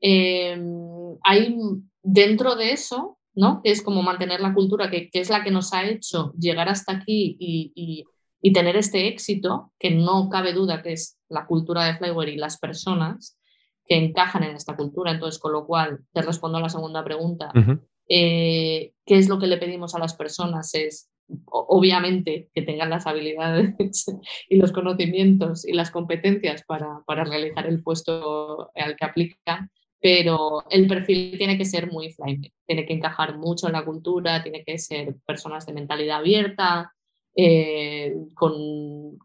[0.00, 1.56] hay
[2.02, 3.60] dentro de eso ¿no?
[3.62, 6.92] Que es como mantener la cultura, que, es la que nos ha hecho llegar hasta
[6.92, 8.04] aquí y,
[8.54, 12.58] tener este éxito, que no cabe duda que es la cultura de Flyware y las
[12.58, 13.36] personas
[13.86, 15.12] que encajan en esta cultura.
[15.12, 17.52] Entonces, con lo cual, te respondo a la segunda pregunta.
[18.08, 20.74] Eh, ¿Qué es lo que le pedimos a las personas?
[20.74, 21.10] Es
[21.46, 23.74] obviamente que tengan las habilidades
[24.48, 29.70] y los conocimientos y las competencias para, para realizar el puesto al que aplican,
[30.00, 34.42] pero el perfil tiene que ser muy flyme, tiene que encajar mucho en la cultura,
[34.42, 36.92] tiene que ser personas de mentalidad abierta,
[37.34, 39.18] eh, con,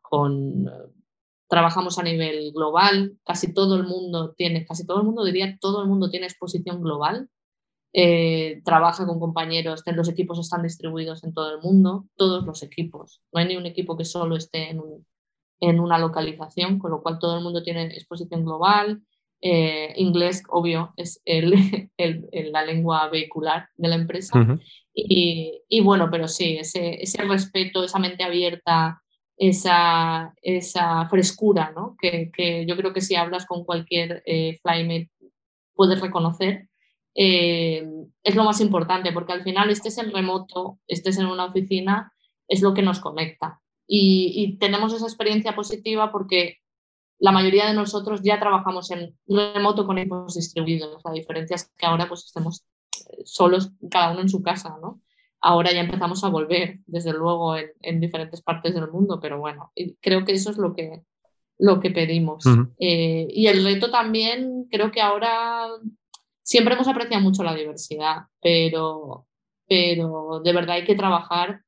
[1.51, 5.81] trabajamos a nivel global, casi todo el mundo tiene, casi todo el mundo diría, todo
[5.81, 7.27] el mundo tiene exposición global,
[7.91, 13.21] eh, trabaja con compañeros, los equipos están distribuidos en todo el mundo, todos los equipos,
[13.33, 14.81] no hay ni un equipo que solo esté en,
[15.59, 19.01] en una localización, con lo cual todo el mundo tiene exposición global,
[19.41, 21.51] eh, inglés, obvio, es el,
[22.53, 24.39] la lengua vehicular de la empresa.
[24.93, 29.00] y, bueno, pero sí, ese, ese, respeto, esa mente abierta,
[29.41, 31.95] esa, esa frescura, ¿no?
[31.99, 35.09] que, que, yo creo que si hablas con cualquier eh, flymate
[35.73, 36.69] puedes reconocer,
[37.15, 37.83] eh,
[38.21, 42.13] es lo más importante, porque al final estés en remoto, estés en una oficina,
[42.47, 43.59] es lo que nos conecta.
[43.87, 46.57] Y, y tenemos esa experiencia positiva porque
[47.17, 51.01] la mayoría de nosotros ya trabajamos en remoto con equipos distribuidos.
[51.03, 52.63] La diferencia es que ahora pues estemos
[53.25, 55.01] solos, cada uno en su casa, ¿no?
[55.41, 60.23] Ahora ya empezamos a volver, desde luego, en, diferentes partes del mundo, pero bueno, creo
[60.23, 61.01] que eso es lo que,
[61.57, 62.43] lo que pedimos.
[62.77, 65.67] Eh, y el reto también, creo que ahora
[66.43, 69.25] siempre hemos apreciado mucho la diversidad, pero,
[69.67, 71.61] pero de verdad hay que trabajar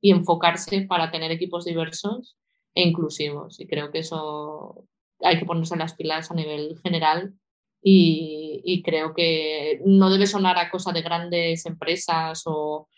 [0.00, 2.38] y enfocarse para tener equipos diversos
[2.74, 3.60] e inclusivos.
[3.60, 4.86] Y creo que eso
[5.20, 7.34] hay que ponerse las pilas a nivel general
[7.82, 12.88] y, creo que no debe sonar a cosas de grandes empresas o,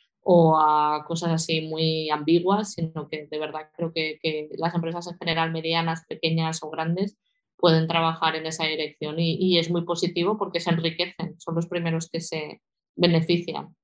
[0.58, 4.18] a cosas así muy ambiguas, sino que de verdad creo que,
[4.58, 7.16] las empresas en general, medianas, pequeñas o grandes,
[7.56, 12.08] pueden trabajar en esa dirección y, es muy positivo porque se enriquecen, son los primeros
[12.08, 12.60] que se
[12.96, 13.74] benefician.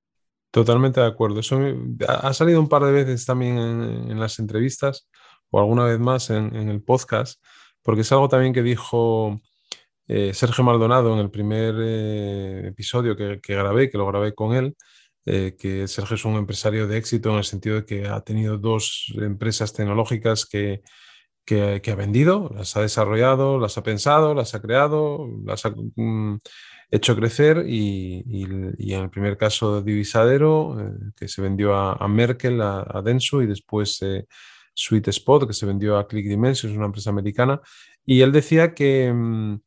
[0.50, 1.40] Totalmente de acuerdo.
[1.40, 1.58] Eso
[2.06, 5.08] ha salido un par de veces también en las entrevistas
[5.54, 7.40] o alguna vez más en, el podcast,
[7.82, 9.40] porque es algo también que dijo
[10.06, 14.76] eh, Sergio Maldonado en el primer eh, episodio que, grabé, que lo grabé con él,
[15.24, 18.58] eh, que Sergio es un empresario de éxito en el sentido de que ha tenido
[18.58, 20.82] dos empresas tecnológicas que,
[21.46, 26.38] que, ha vendido, las ha desarrollado, las ha pensado, las ha creado, las ha mm,
[26.90, 30.76] hecho crecer y, en el primer caso Divisadero,
[31.16, 34.00] que se vendió a, Merkel, a, a, Denso y después
[34.74, 37.60] Sweet Spot, que se vendió a Click Dimensions, una empresa americana,
[38.04, 39.60] y él decía que, mm,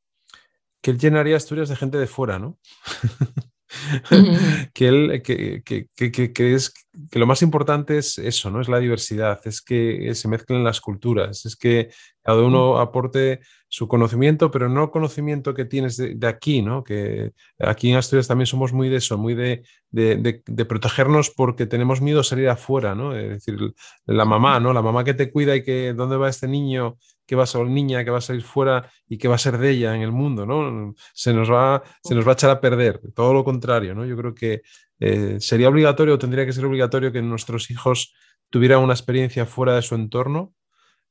[0.87, 2.57] que él llenaría Asturias de gente de fuera, ¿no?
[4.73, 6.73] que, él, que, que, que, es,
[7.11, 8.61] que lo más importante es eso, ¿no?
[8.61, 11.89] Es la diversidad, es que se mezclen las culturas, es que
[12.23, 16.85] cada uno aporte su conocimiento, pero no conocimiento que tienes de, aquí, ¿no?
[16.85, 21.99] Que aquí en Asturias también somos muy de eso, muy de, de, protegernos porque tenemos
[21.99, 23.13] miedo a salir afuera, ¿no?
[23.13, 23.57] Es decir,
[24.05, 24.71] la mamá, ¿no?
[24.71, 26.97] La mamá que te cuida y que dónde va este niño,
[27.27, 29.57] que va a ser niña, que va a salir fuera y que va a ser
[29.57, 30.95] de ella en el mundo, ¿no?
[31.13, 34.05] Se nos va, se nos va a echar a perder, todo lo contrario, ¿no?
[34.05, 34.61] Yo creo que
[34.99, 38.15] eh, sería obligatorio, tendría que ser obligatorio que nuestros hijos
[38.49, 40.53] tuvieran una experiencia fuera de su entorno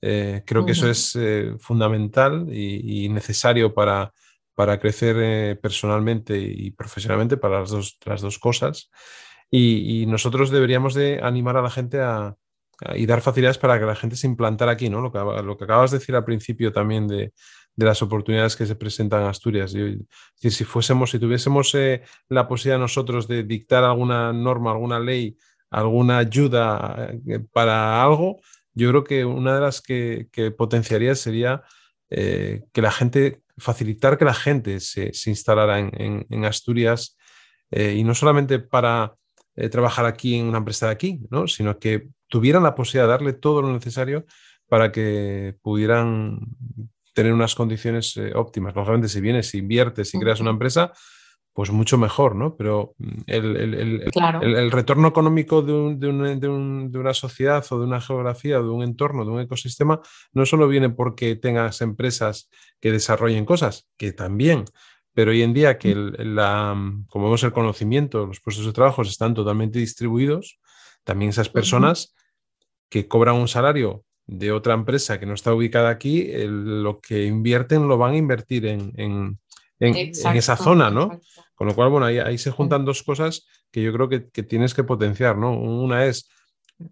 [0.03, 4.12] eh, creo que eso es eh, fundamental y, necesario para,
[4.55, 8.91] para crecer personalmente y profesionalmente, para las dos, las dos cosas.
[9.51, 12.37] Y, nosotros deberíamos de animar a la gente a,
[12.95, 15.01] y dar facilidades para que la gente se implantara aquí, ¿no?
[15.01, 17.33] Lo que, lo que acabas de decir al principio también de,
[17.77, 19.72] de las oportunidades que se presentan en Asturias.
[19.72, 21.77] si fuésemos, si tuviésemos
[22.29, 25.37] la posibilidad nosotros de dictar alguna norma, alguna ley,
[25.70, 27.12] alguna ayuda
[27.53, 28.41] para algo,
[28.72, 31.62] yo creo que una de las que, potenciaría sería
[32.09, 37.16] eh, que la gente, facilitar que la gente se, instalara en, Asturias
[37.70, 39.14] eh, y no solamente para
[39.57, 41.48] eh, trabajar aquí en una empresa de aquí, ¿no?
[41.48, 44.24] sino que tuvieran la posibilidad de darle todo lo necesario
[44.68, 46.40] para que pudieran
[47.14, 48.74] tener unas condiciones óptimas.
[48.74, 50.92] Lógicamente, si vienes, si inviertes, si creas una empresa,
[51.57, 52.54] pues mucho mejor, ¿no?
[52.54, 59.24] Pero mm, el, retorno económico de, una sociedad o de una geografía, de un entorno,
[59.24, 60.00] de un ecosistema,
[60.34, 64.66] no solo viene porque tengas empresas que desarrollen cosas, que también,
[65.17, 69.01] pero hoy en día que la, mm, como vemos el conocimiento, los puestos de trabajo
[69.01, 70.61] están totalmente distribuidos,
[71.05, 72.14] también esas personas
[72.91, 77.89] que cobran un salario de otra empresa que no está ubicada aquí, lo que invierten
[77.89, 79.39] lo van a invertir en,
[79.81, 81.19] esa zona, ¿no?
[81.55, 84.85] Con lo cual, bueno, ahí, se juntan dos cosas que yo creo que, tienes que
[84.85, 85.59] potenciar, ¿no?
[85.59, 86.29] Una es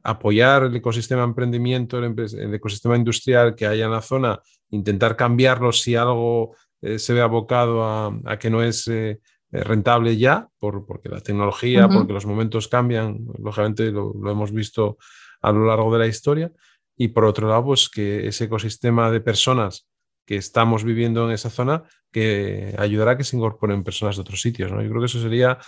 [0.03, 5.73] apoyar el ecosistema de emprendimiento, el, ecosistema industrial que haya en la zona, intentar cambiarlo
[5.73, 9.21] si algo eh, se ve abocado a, que no es eh,
[9.51, 14.99] rentable ya, por, porque la tecnología, porque los momentos cambian, lógicamente lo, lo, hemos visto
[15.41, 16.53] a lo largo de la historia.
[16.97, 19.89] Y por otro lado, pues que ese ecosistema de personas
[20.27, 24.41] que estamos viviendo en esa zona que ayudará a que se incorporen personas de otros
[24.41, 24.81] sitios, ¿no?
[24.83, 25.59] Yo creo que eso sería,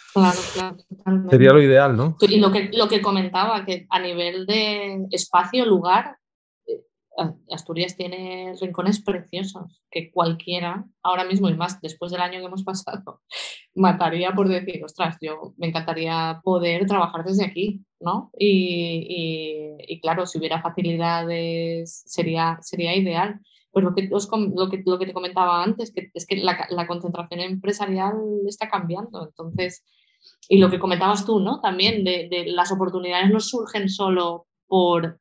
[1.30, 2.16] sería lo ideal, ¿no?
[2.20, 6.25] Y lo que, lo que comentaba, que a nivel de espacio, lugar, eh,
[7.50, 12.64] Asturias tiene rincones preciosos que cualquiera, ahora mismo y más después del año que hemos
[12.64, 13.22] pasado,
[13.74, 18.30] mataría por decir, ostras, yo me encantaría poder trabajar desde aquí, ¿no?
[18.38, 23.40] Y, claro, si hubiera facilidades sería, sería ideal.
[23.70, 27.40] Pues lo que, lo que, lo que te comentaba antes, que es que la, concentración
[27.40, 28.14] empresarial
[28.46, 29.26] está cambiando.
[29.26, 29.84] Entonces,
[30.48, 31.60] y lo que comentabas tú, ¿no?
[31.60, 35.20] También de las oportunidades no surgen solo por,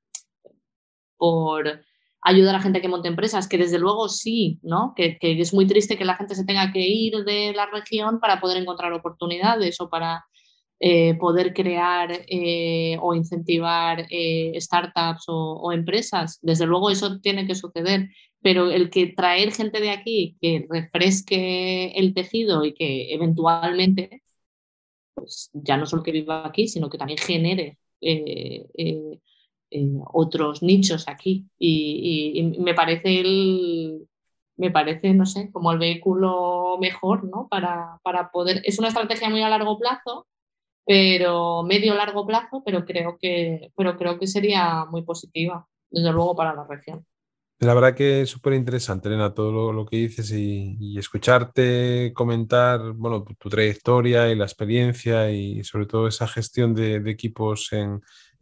[1.18, 1.85] por
[2.26, 4.93] ayudar a gente que monte empresas, que desde luego sí, ¿no?
[4.95, 8.19] Que, que, es muy triste que la gente se tenga que ir de la región
[8.19, 10.26] para poder encontrar oportunidades o para
[10.80, 16.39] eh, poder crear eh, o incentivar eh, startups o, o, empresas.
[16.41, 18.09] Desde luego eso tiene que suceder,
[18.41, 24.23] pero el que traer gente de aquí que refresque el tejido y que eventualmente,
[25.13, 27.78] pues ya no solo que viva aquí, sino que también genere
[29.76, 31.45] eh, otros nichos aquí.
[31.59, 34.07] Y, me parece el,
[34.57, 37.47] me parece, no sé, como el vehículo mejor, ¿no?
[37.49, 40.28] Para, para poder, es una estrategia muy a largo plazo,
[40.86, 46.36] pero medio largo plazo, pero creo que, pero creo que sería muy positiva, desde luego,
[46.36, 47.05] para la región.
[47.59, 53.23] La verdad que es súper interesante, Elena, todo lo, que dices y, escucharte comentar, bueno,
[53.23, 58.01] tu, trayectoria y la experiencia y sobre todo esa gestión de, equipos en,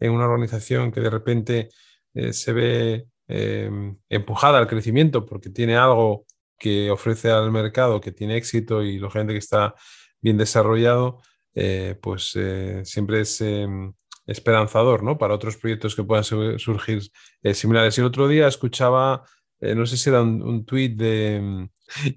[0.09, 1.69] una organización que de repente
[2.13, 6.25] eh, se ve em, empujada al crecimiento porque tiene algo
[6.57, 9.75] que ofrece al mercado, que tiene éxito y gente que está
[10.21, 11.21] bien desarrollado,
[11.55, 13.93] eh, pues eh, siempre es em,
[14.25, 15.17] esperanzador ¿no?
[15.17, 17.01] para otros proyectos que puedan surgir
[17.53, 17.97] similares.
[17.97, 19.23] Y el otro día escuchaba,
[19.59, 21.69] no sé si era un, un tuit de um,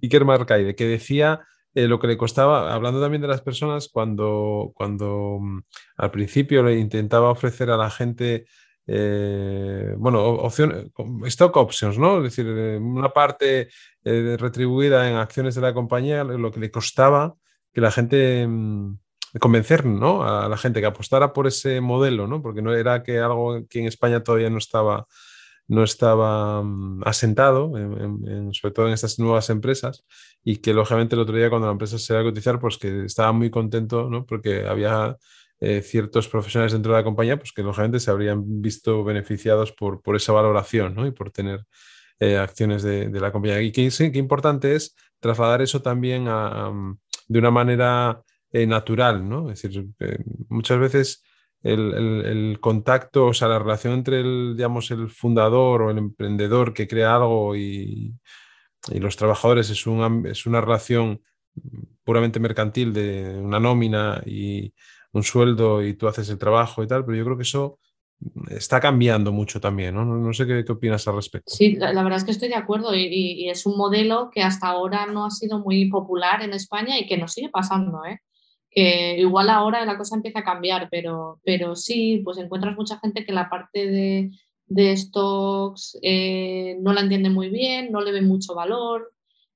[0.03, 1.41] Iker Marcaide, que decía
[1.77, 5.61] eh, lo que le costaba, hablando también de las personas, cuando, cuando mm,
[5.99, 8.47] al principio le intentaba ofrecer a la gente
[8.89, 10.93] bueno, opción,
[11.25, 12.19] stock options, ¿no?
[12.19, 12.47] Es decir,
[12.81, 13.69] una parte
[14.05, 17.35] retribuida en acciones de la compañía, lo que le costaba
[17.77, 18.97] que la gente mm,
[19.39, 20.25] convencer ¿no?
[20.25, 22.41] a la gente que apostara por ese modelo, ¿no?
[22.41, 25.07] porque no era que algo que en España todavía no estaba,
[25.69, 27.73] no estaba mm, asentado,
[28.53, 30.05] sobre todo en estas nuevas empresas,
[30.45, 33.05] y que lógicamente el otro día cuando la empresa se iba a cotizar, pues que
[33.05, 34.25] estaba muy contento ¿no?
[34.25, 35.17] porque había
[35.61, 40.03] eh, ciertos profesionales dentro de la compañía pues que lógicamente se habrían visto beneficiados por,
[40.03, 41.07] por esa valoración ¿no?
[41.07, 41.65] y por tener
[42.21, 43.61] eh, acciones de, la compañía.
[43.61, 46.73] Y qué, importante es trasladar eso también a,
[47.29, 49.51] de una manera eh, natural, ¿no?
[49.51, 49.87] Es decir,
[50.49, 51.25] muchas veces
[51.73, 56.87] el, contacto, o sea, la relación entre el, digamos, el fundador o el emprendedor que
[56.89, 58.15] crea algo y,
[58.93, 61.21] los trabajadores es una, es una relación
[62.05, 64.73] puramente mercantil de una nómina y
[65.11, 67.81] un sueldo y tú haces el trabajo y tal, pero yo creo que eso
[68.49, 70.05] está cambiando mucho también, ¿no?
[70.05, 71.53] No, sé qué, opinas al respecto.
[71.53, 74.69] Sí, la, verdad es que estoy de acuerdo y, y, es un modelo que hasta
[74.69, 78.21] ahora no ha sido muy popular en España y que nos sigue pasando, ¿eh?
[78.77, 83.33] Igual ahora la cosa empieza a cambiar, pero, pero sí, pues encuentras mucha gente que
[83.33, 84.31] la parte de,
[84.67, 89.13] de stocks eh, no la entiende muy bien, no le ve mucho valor,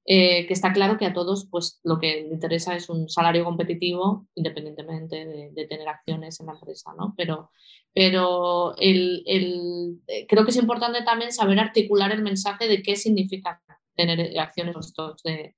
[0.06, 3.44] eh, que está claro que a todos pues lo que le interesa es un salario
[3.44, 7.14] competitivo independientemente de, tener acciones en la empresa, ¿no?
[7.16, 7.50] Pero,
[7.92, 12.96] pero el, el, eh, creo que es importante también saber articular el mensaje de qué
[12.96, 13.60] significa
[13.94, 15.54] tener acciones o stocks de,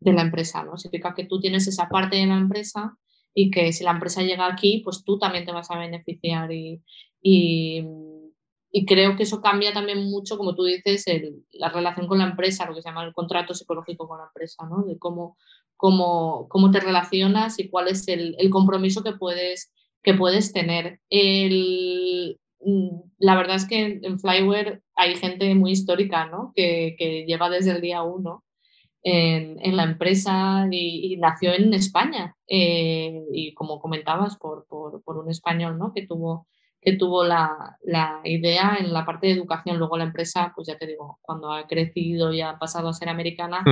[0.00, 0.76] de la empresa, ¿no?
[0.76, 2.96] Significa que tú tienes esa parte de la empresa
[3.34, 6.80] y que si la empresa llega aquí, pues tú también te vas a beneficiar y,
[7.20, 7.84] y,
[8.86, 11.04] creo que eso cambia también mucho, como tú dices,
[11.52, 14.66] la relación con la empresa, lo que se llama el contrato psicológico con la empresa,
[14.66, 14.82] ¿no?
[14.84, 15.36] De cómo,
[15.76, 19.72] cómo, cómo te relacionas y cuál es el, el compromiso que puedes,
[20.02, 21.00] que puedes tener.
[21.08, 22.38] El,
[23.18, 26.52] la verdad es que en Flyware hay gente muy histórica, ¿no?
[26.54, 28.43] Que, que lleva desde el día uno
[29.04, 32.34] en, en la empresa y, nació en España.
[32.48, 35.92] Eh, y como comentabas, por, por, por, un español, ¿no?
[35.92, 36.48] Que tuvo,
[36.80, 39.78] que tuvo la, la, idea en la parte de educación.
[39.78, 43.10] Luego la empresa, pues ya te digo, cuando ha crecido y ha pasado a ser
[43.10, 43.62] americana,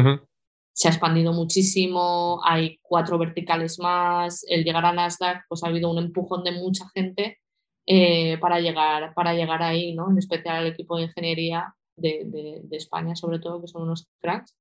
[0.75, 5.91] se ha expandido muchísimo, hay cuatro verticales más, el llegar a Nasdaq, pues ha habido
[5.91, 7.39] un empujón de mucha gente
[7.87, 10.11] eh, para, llegar, para llegar ahí, ¿no?
[10.11, 14.57] En especial el equipo de ingeniería de, de, España, sobre todo, que son unos cracks,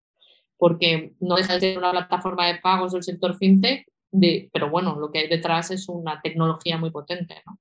[0.62, 5.12] porque no deja de una plataforma de pagos del sector fintech, de, pero bueno, lo
[5.12, 7.58] que hay detrás es una tecnología muy potente, ¿no?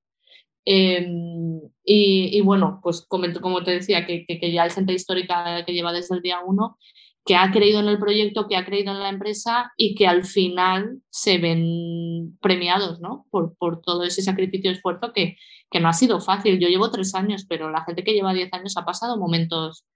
[0.66, 5.72] Em, y, bueno, pues como, como te decía, que, que, ya hay gente histórica que
[5.72, 6.76] lleva desde el día uno
[7.24, 10.24] que ha creído en el proyecto, que ha creído en la empresa y que al
[10.24, 13.24] final se ven premiados ¿no?
[13.30, 15.38] por, por todo ese sacrificio y esfuerzo que,
[15.70, 16.58] que, no ha sido fácil.
[16.58, 19.86] Yo llevo tres años, pero la gente que lleva diez años ha pasado momentos,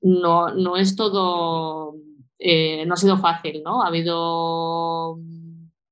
[0.00, 1.94] no, no es todo,
[2.38, 3.82] eh, no ha sido fácil, ¿no?
[3.82, 5.18] Ha habido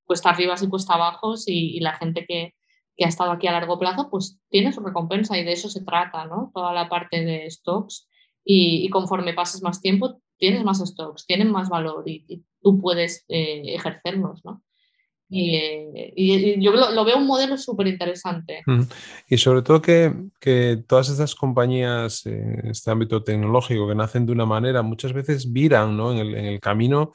[0.05, 2.55] cuesta arriba y cuesta abajo y, la gente que,
[2.97, 5.85] que ha estado aquí a largo plazo, pues tiene su recompensa y de eso se
[5.85, 6.51] trata, ¿no?
[6.55, 8.09] Toda la parte de stocks
[8.45, 13.25] y, y conforme pases más tiempo tienes más stocks, tienen más valor y, tú puedes
[13.29, 14.61] eh, ejercerlos, ¿no?
[15.35, 18.63] Y, eh, yo lo, veo un modelo súper interesante.
[19.27, 24.33] Y sobre todo que, que, todas estas compañías en este ámbito tecnológico que nacen de
[24.33, 26.13] una manera, muchas veces viran ¿no?
[26.13, 27.13] en, el, en el camino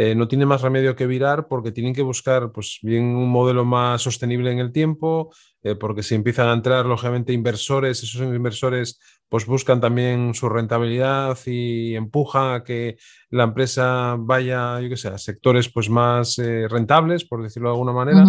[0.00, 3.64] eh, no tiene más remedio que virar porque tienen que buscar pues, bien un modelo
[3.64, 5.34] más sostenible en el tiempo,
[5.64, 11.36] eh, porque si empiezan a entrar, lógicamente, inversores, esos inversores pues buscan también su rentabilidad
[11.46, 12.96] y empujan a que
[13.30, 17.74] la empresa vaya, yo qué sé, a sectores pues más eh, rentables, por decirlo de
[17.74, 18.24] alguna manera.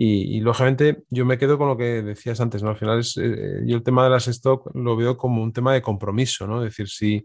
[0.00, 2.70] Y, lógicamente yo me quedo con lo que decías antes, ¿no?
[2.70, 5.74] Al final es, eh, yo el tema de las stock lo veo como un tema
[5.74, 6.62] de compromiso, ¿no?
[6.64, 7.24] Es decir, si,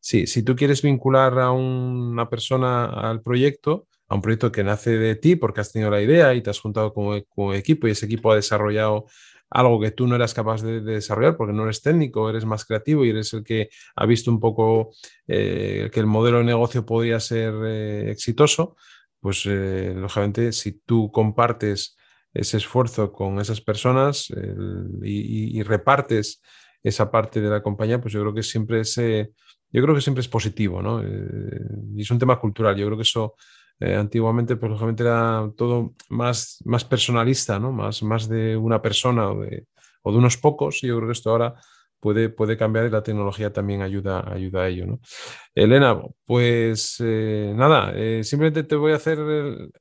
[0.00, 4.96] si, si tú quieres vincular a una persona al proyecto, a un proyecto que nace
[4.98, 7.90] de ti porque has tenido la idea y te has juntado con, con equipo y
[7.90, 9.06] ese equipo ha desarrollado
[9.50, 13.04] algo que tú no eras capaz de, desarrollar porque no eres técnico, eres más creativo
[13.04, 14.92] y eres el que ha visto un poco
[15.26, 18.76] eh, que el modelo de negocio podría ser eh, exitoso,
[19.18, 21.96] pues lógicamente si tú compartes
[22.34, 24.28] ese esfuerzo con esas personas
[25.02, 26.40] y, repartes
[26.82, 30.20] esa parte de la compañía, pues yo creo que siempre es, yo creo que siempre
[30.20, 31.02] es positivo, ¿no?
[31.02, 33.34] y es un tema cultural, yo creo que eso
[33.84, 37.72] eh, antiguamente, pues lógicamente era todo más, más personalista, ¿no?
[37.72, 39.66] Más, más de una persona o de,
[40.02, 40.84] o de unos pocos.
[40.84, 41.54] Y yo creo que esto ahora
[41.98, 45.00] puede, puede cambiar y la tecnología también ayuda, ayuda a ello, ¿no?
[45.52, 49.18] Elena, pues eh, nada, eh, simplemente te voy a hacer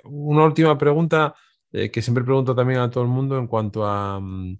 [0.03, 1.35] una última pregunta
[1.71, 4.19] que siempre pregunto también a todo el mundo en cuanto a...
[4.19, 4.57] Mm,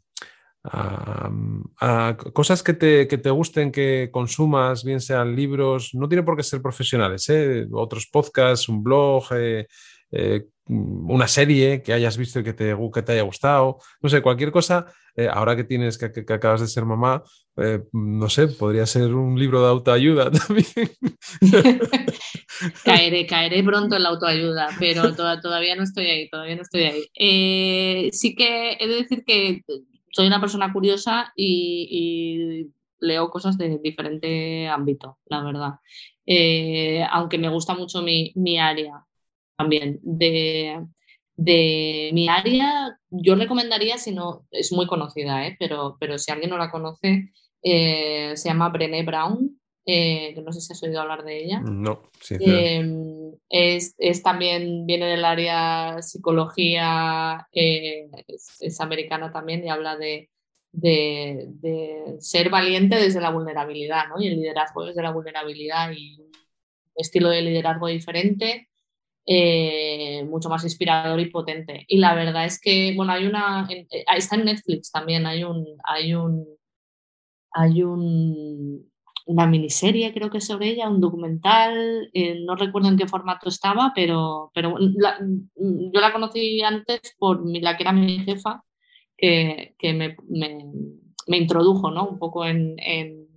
[0.64, 6.38] a, cosas que te, que te, gusten, que consumas, bien sean libros, no tiene por
[6.38, 7.68] qué ser profesionales, ¿eh?
[7.72, 9.68] otros podcasts, un blog, eh,
[10.12, 14.22] eh, una serie que hayas visto y que te, que te haya gustado, no sé,
[14.22, 14.86] cualquier cosa,
[15.32, 17.24] ahora que tienes, que, que, acabas de ser mamá,
[17.92, 20.92] no sé, podría ser un libro de autoayuda también.
[22.96, 28.10] caeré, caeré pronto en la autoayuda, pero todavía no estoy ahí, todavía no estoy ahí.
[28.12, 29.62] sí que he de decir que
[30.12, 32.70] soy una persona curiosa y,
[33.00, 35.72] leo cosas de diferente ámbito, la verdad.
[36.26, 39.06] Eh, aunque me gusta mucho mi, área
[39.58, 40.00] también.
[40.04, 40.86] De,
[42.14, 45.56] mi área, yo recomendaría, si no, es muy conocida, ¿eh?
[45.60, 47.32] pero, pero si alguien no la conoce,
[47.64, 51.60] eh, se llama Brené Brown, que no sé si has oído hablar de ella.
[51.62, 52.36] No, sí.
[53.50, 60.30] Es, es, también, viene del área psicología, eh, es, americana también y habla de,
[60.72, 64.22] de, de, ser valiente desde la vulnerabilidad, ¿no?
[64.22, 66.32] Y el liderazgo desde la vulnerabilidad y un
[66.96, 68.70] estilo de liderazgo diferente,
[69.26, 71.86] eh, mucho más inspirador y potente.
[71.88, 75.66] Y la verdad es que, bueno, hay una, eh, está en Netflix también, hay un,
[75.84, 76.46] hay un,
[77.52, 78.91] hay un,
[79.26, 83.92] una miniserie, creo que sobre ella, un documental, eh, no recuerdo en qué formato estaba,
[83.96, 88.64] pero, pero yo la conocí antes por la que era mi jefa,
[89.18, 90.18] que, que me,
[91.28, 92.08] me, introdujo ¿no?
[92.08, 93.28] un poco en, en,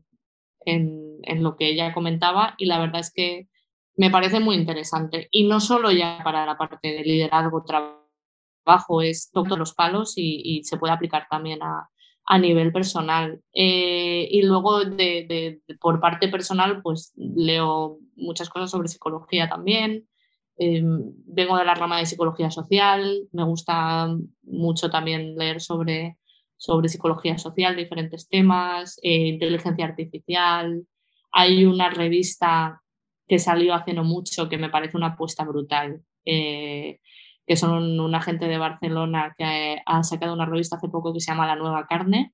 [0.64, 3.48] en, lo que ella comentaba y la verdad es que
[3.96, 5.28] me parece muy interesante.
[5.30, 10.62] Y no solo ya para la parte de liderazgo, trabajo, es todos los palos y
[10.64, 11.90] se puede aplicar también a,
[12.26, 13.40] a nivel personal.
[13.52, 20.08] Eh, y luego, de, por parte personal, pues leo muchas cosas sobre psicología también.
[20.56, 24.08] Em, vengo de la rama de psicología social, me gusta
[24.42, 26.16] mucho también leer sobre,
[26.56, 30.86] sobre psicología social, diferentes temas, eh, inteligencia artificial.
[31.32, 32.80] Hay una revista
[33.26, 37.00] que salió hace no mucho que me parece una apuesta brutal, eh,
[37.46, 41.30] que son una gente de Barcelona que ha sacado una revista hace poco que se
[41.32, 42.32] llama La Nueva Carne.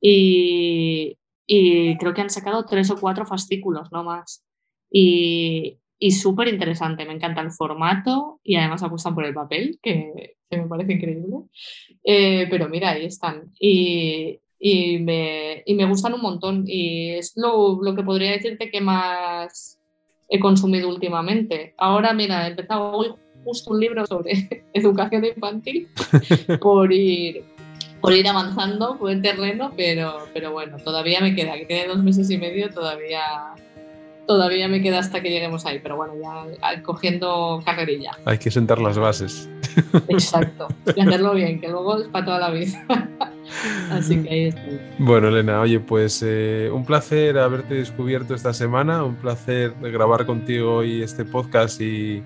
[0.00, 4.44] y, y, creo que han sacado tres o cuatro fascículos, no más.
[4.90, 7.04] Y, y súper interesante.
[7.04, 11.36] Me encanta el formato y además apuestan por el papel, que, me parece increíble.
[12.02, 13.52] Eh, pero mira, ahí están.
[13.60, 16.64] Y, y, me, y, me, gustan un montón.
[16.66, 19.78] Y es lo, lo, que podría decirte que más
[20.28, 21.74] he consumido últimamente.
[21.76, 23.14] Ahora, mira, he empezado hoy
[23.44, 25.88] justo un libro sobre educación infantil
[26.60, 27.44] por ir,
[28.00, 32.02] por ir avanzando por el terreno, pero, pero bueno, todavía me queda, que tiene dos
[32.02, 33.20] meses y medio, todavía
[34.30, 38.12] todavía me queda hasta que lleguemos ahí, pero bueno, ya cogiendo carrerilla.
[38.24, 39.50] Hay que sentar las bases.
[40.08, 43.08] Exacto, y hacerlo bien, que luego es para toda la vida.
[43.90, 44.80] Así que ahí estoy.
[45.00, 50.76] Bueno, Elena, oye, pues eh, un placer haberte descubierto esta semana, un placer grabar contigo
[50.76, 52.22] hoy este podcast y,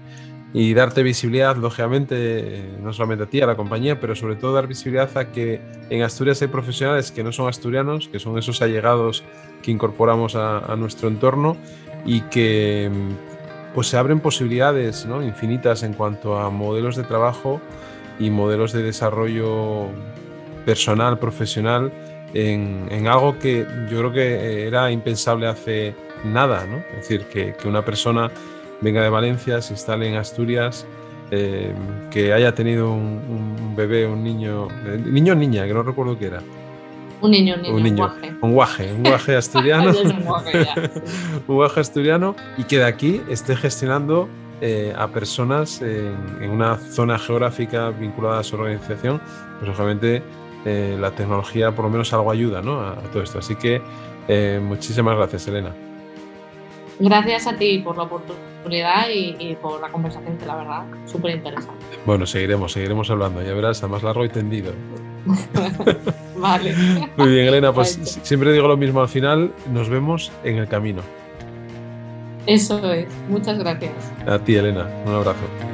[0.55, 4.69] y darte visibilidad, lógicamente, no solamente a ti, a la compañía, pero sobre todo dar
[4.69, 9.25] visibilidad a que en Asturias hay profesionales que no son asturianos, que son esos allegados
[9.63, 11.57] que incorporamos a, a nuestro entorno
[12.07, 12.89] y que
[13.75, 15.25] pues se abren posibilidades ¿no?
[15.25, 17.61] infinitas en cuanto a modelos de trabajo
[18.21, 19.89] y modelos de desarrollo
[20.65, 21.93] personal, profesional,
[22.33, 25.95] en, en, algo que yo creo que era impensable hace
[26.25, 26.79] nada, ¿no?
[26.79, 28.31] Es decir, que, que una persona
[28.85, 30.87] venga de Valencia, se instale en Asturias,
[31.33, 31.75] eh,
[32.13, 36.17] que haya tenido un, un, bebé, un niño, eh, niño o niña, que no recuerdo
[36.17, 36.43] qué era,
[37.25, 38.13] un niño, un niño, un, niño,
[38.43, 38.93] un guaje.
[38.93, 39.93] Un guaje, asturiano.
[41.49, 44.29] un, guaje asturiano y que de aquí esté gestionando
[44.61, 49.23] eh, a personas en, una zona geográfica vinculada a su organización,
[49.59, 50.23] pues obviamente
[50.67, 52.81] eh, la tecnología por lo menos algo ayuda ¿no?
[52.81, 53.39] a, todo esto.
[53.39, 53.81] Así que
[54.29, 55.75] eh, muchísimas gracias, Elena.
[56.99, 61.37] Gracias a ti por la oportunidad y, y por la conversación, que la verdad, súper
[61.37, 61.85] interesante.
[62.07, 64.73] Bueno, seguiremos, seguiremos hablando, ya verás, a más largo y tendido.
[66.37, 66.75] vale.
[67.17, 71.03] Muy bien, Elena, pues siempre digo lo mismo al final, nos vemos en el camino.
[72.47, 73.93] Eso es, muchas gracias.
[74.27, 75.74] A ti, Elena, un abrazo.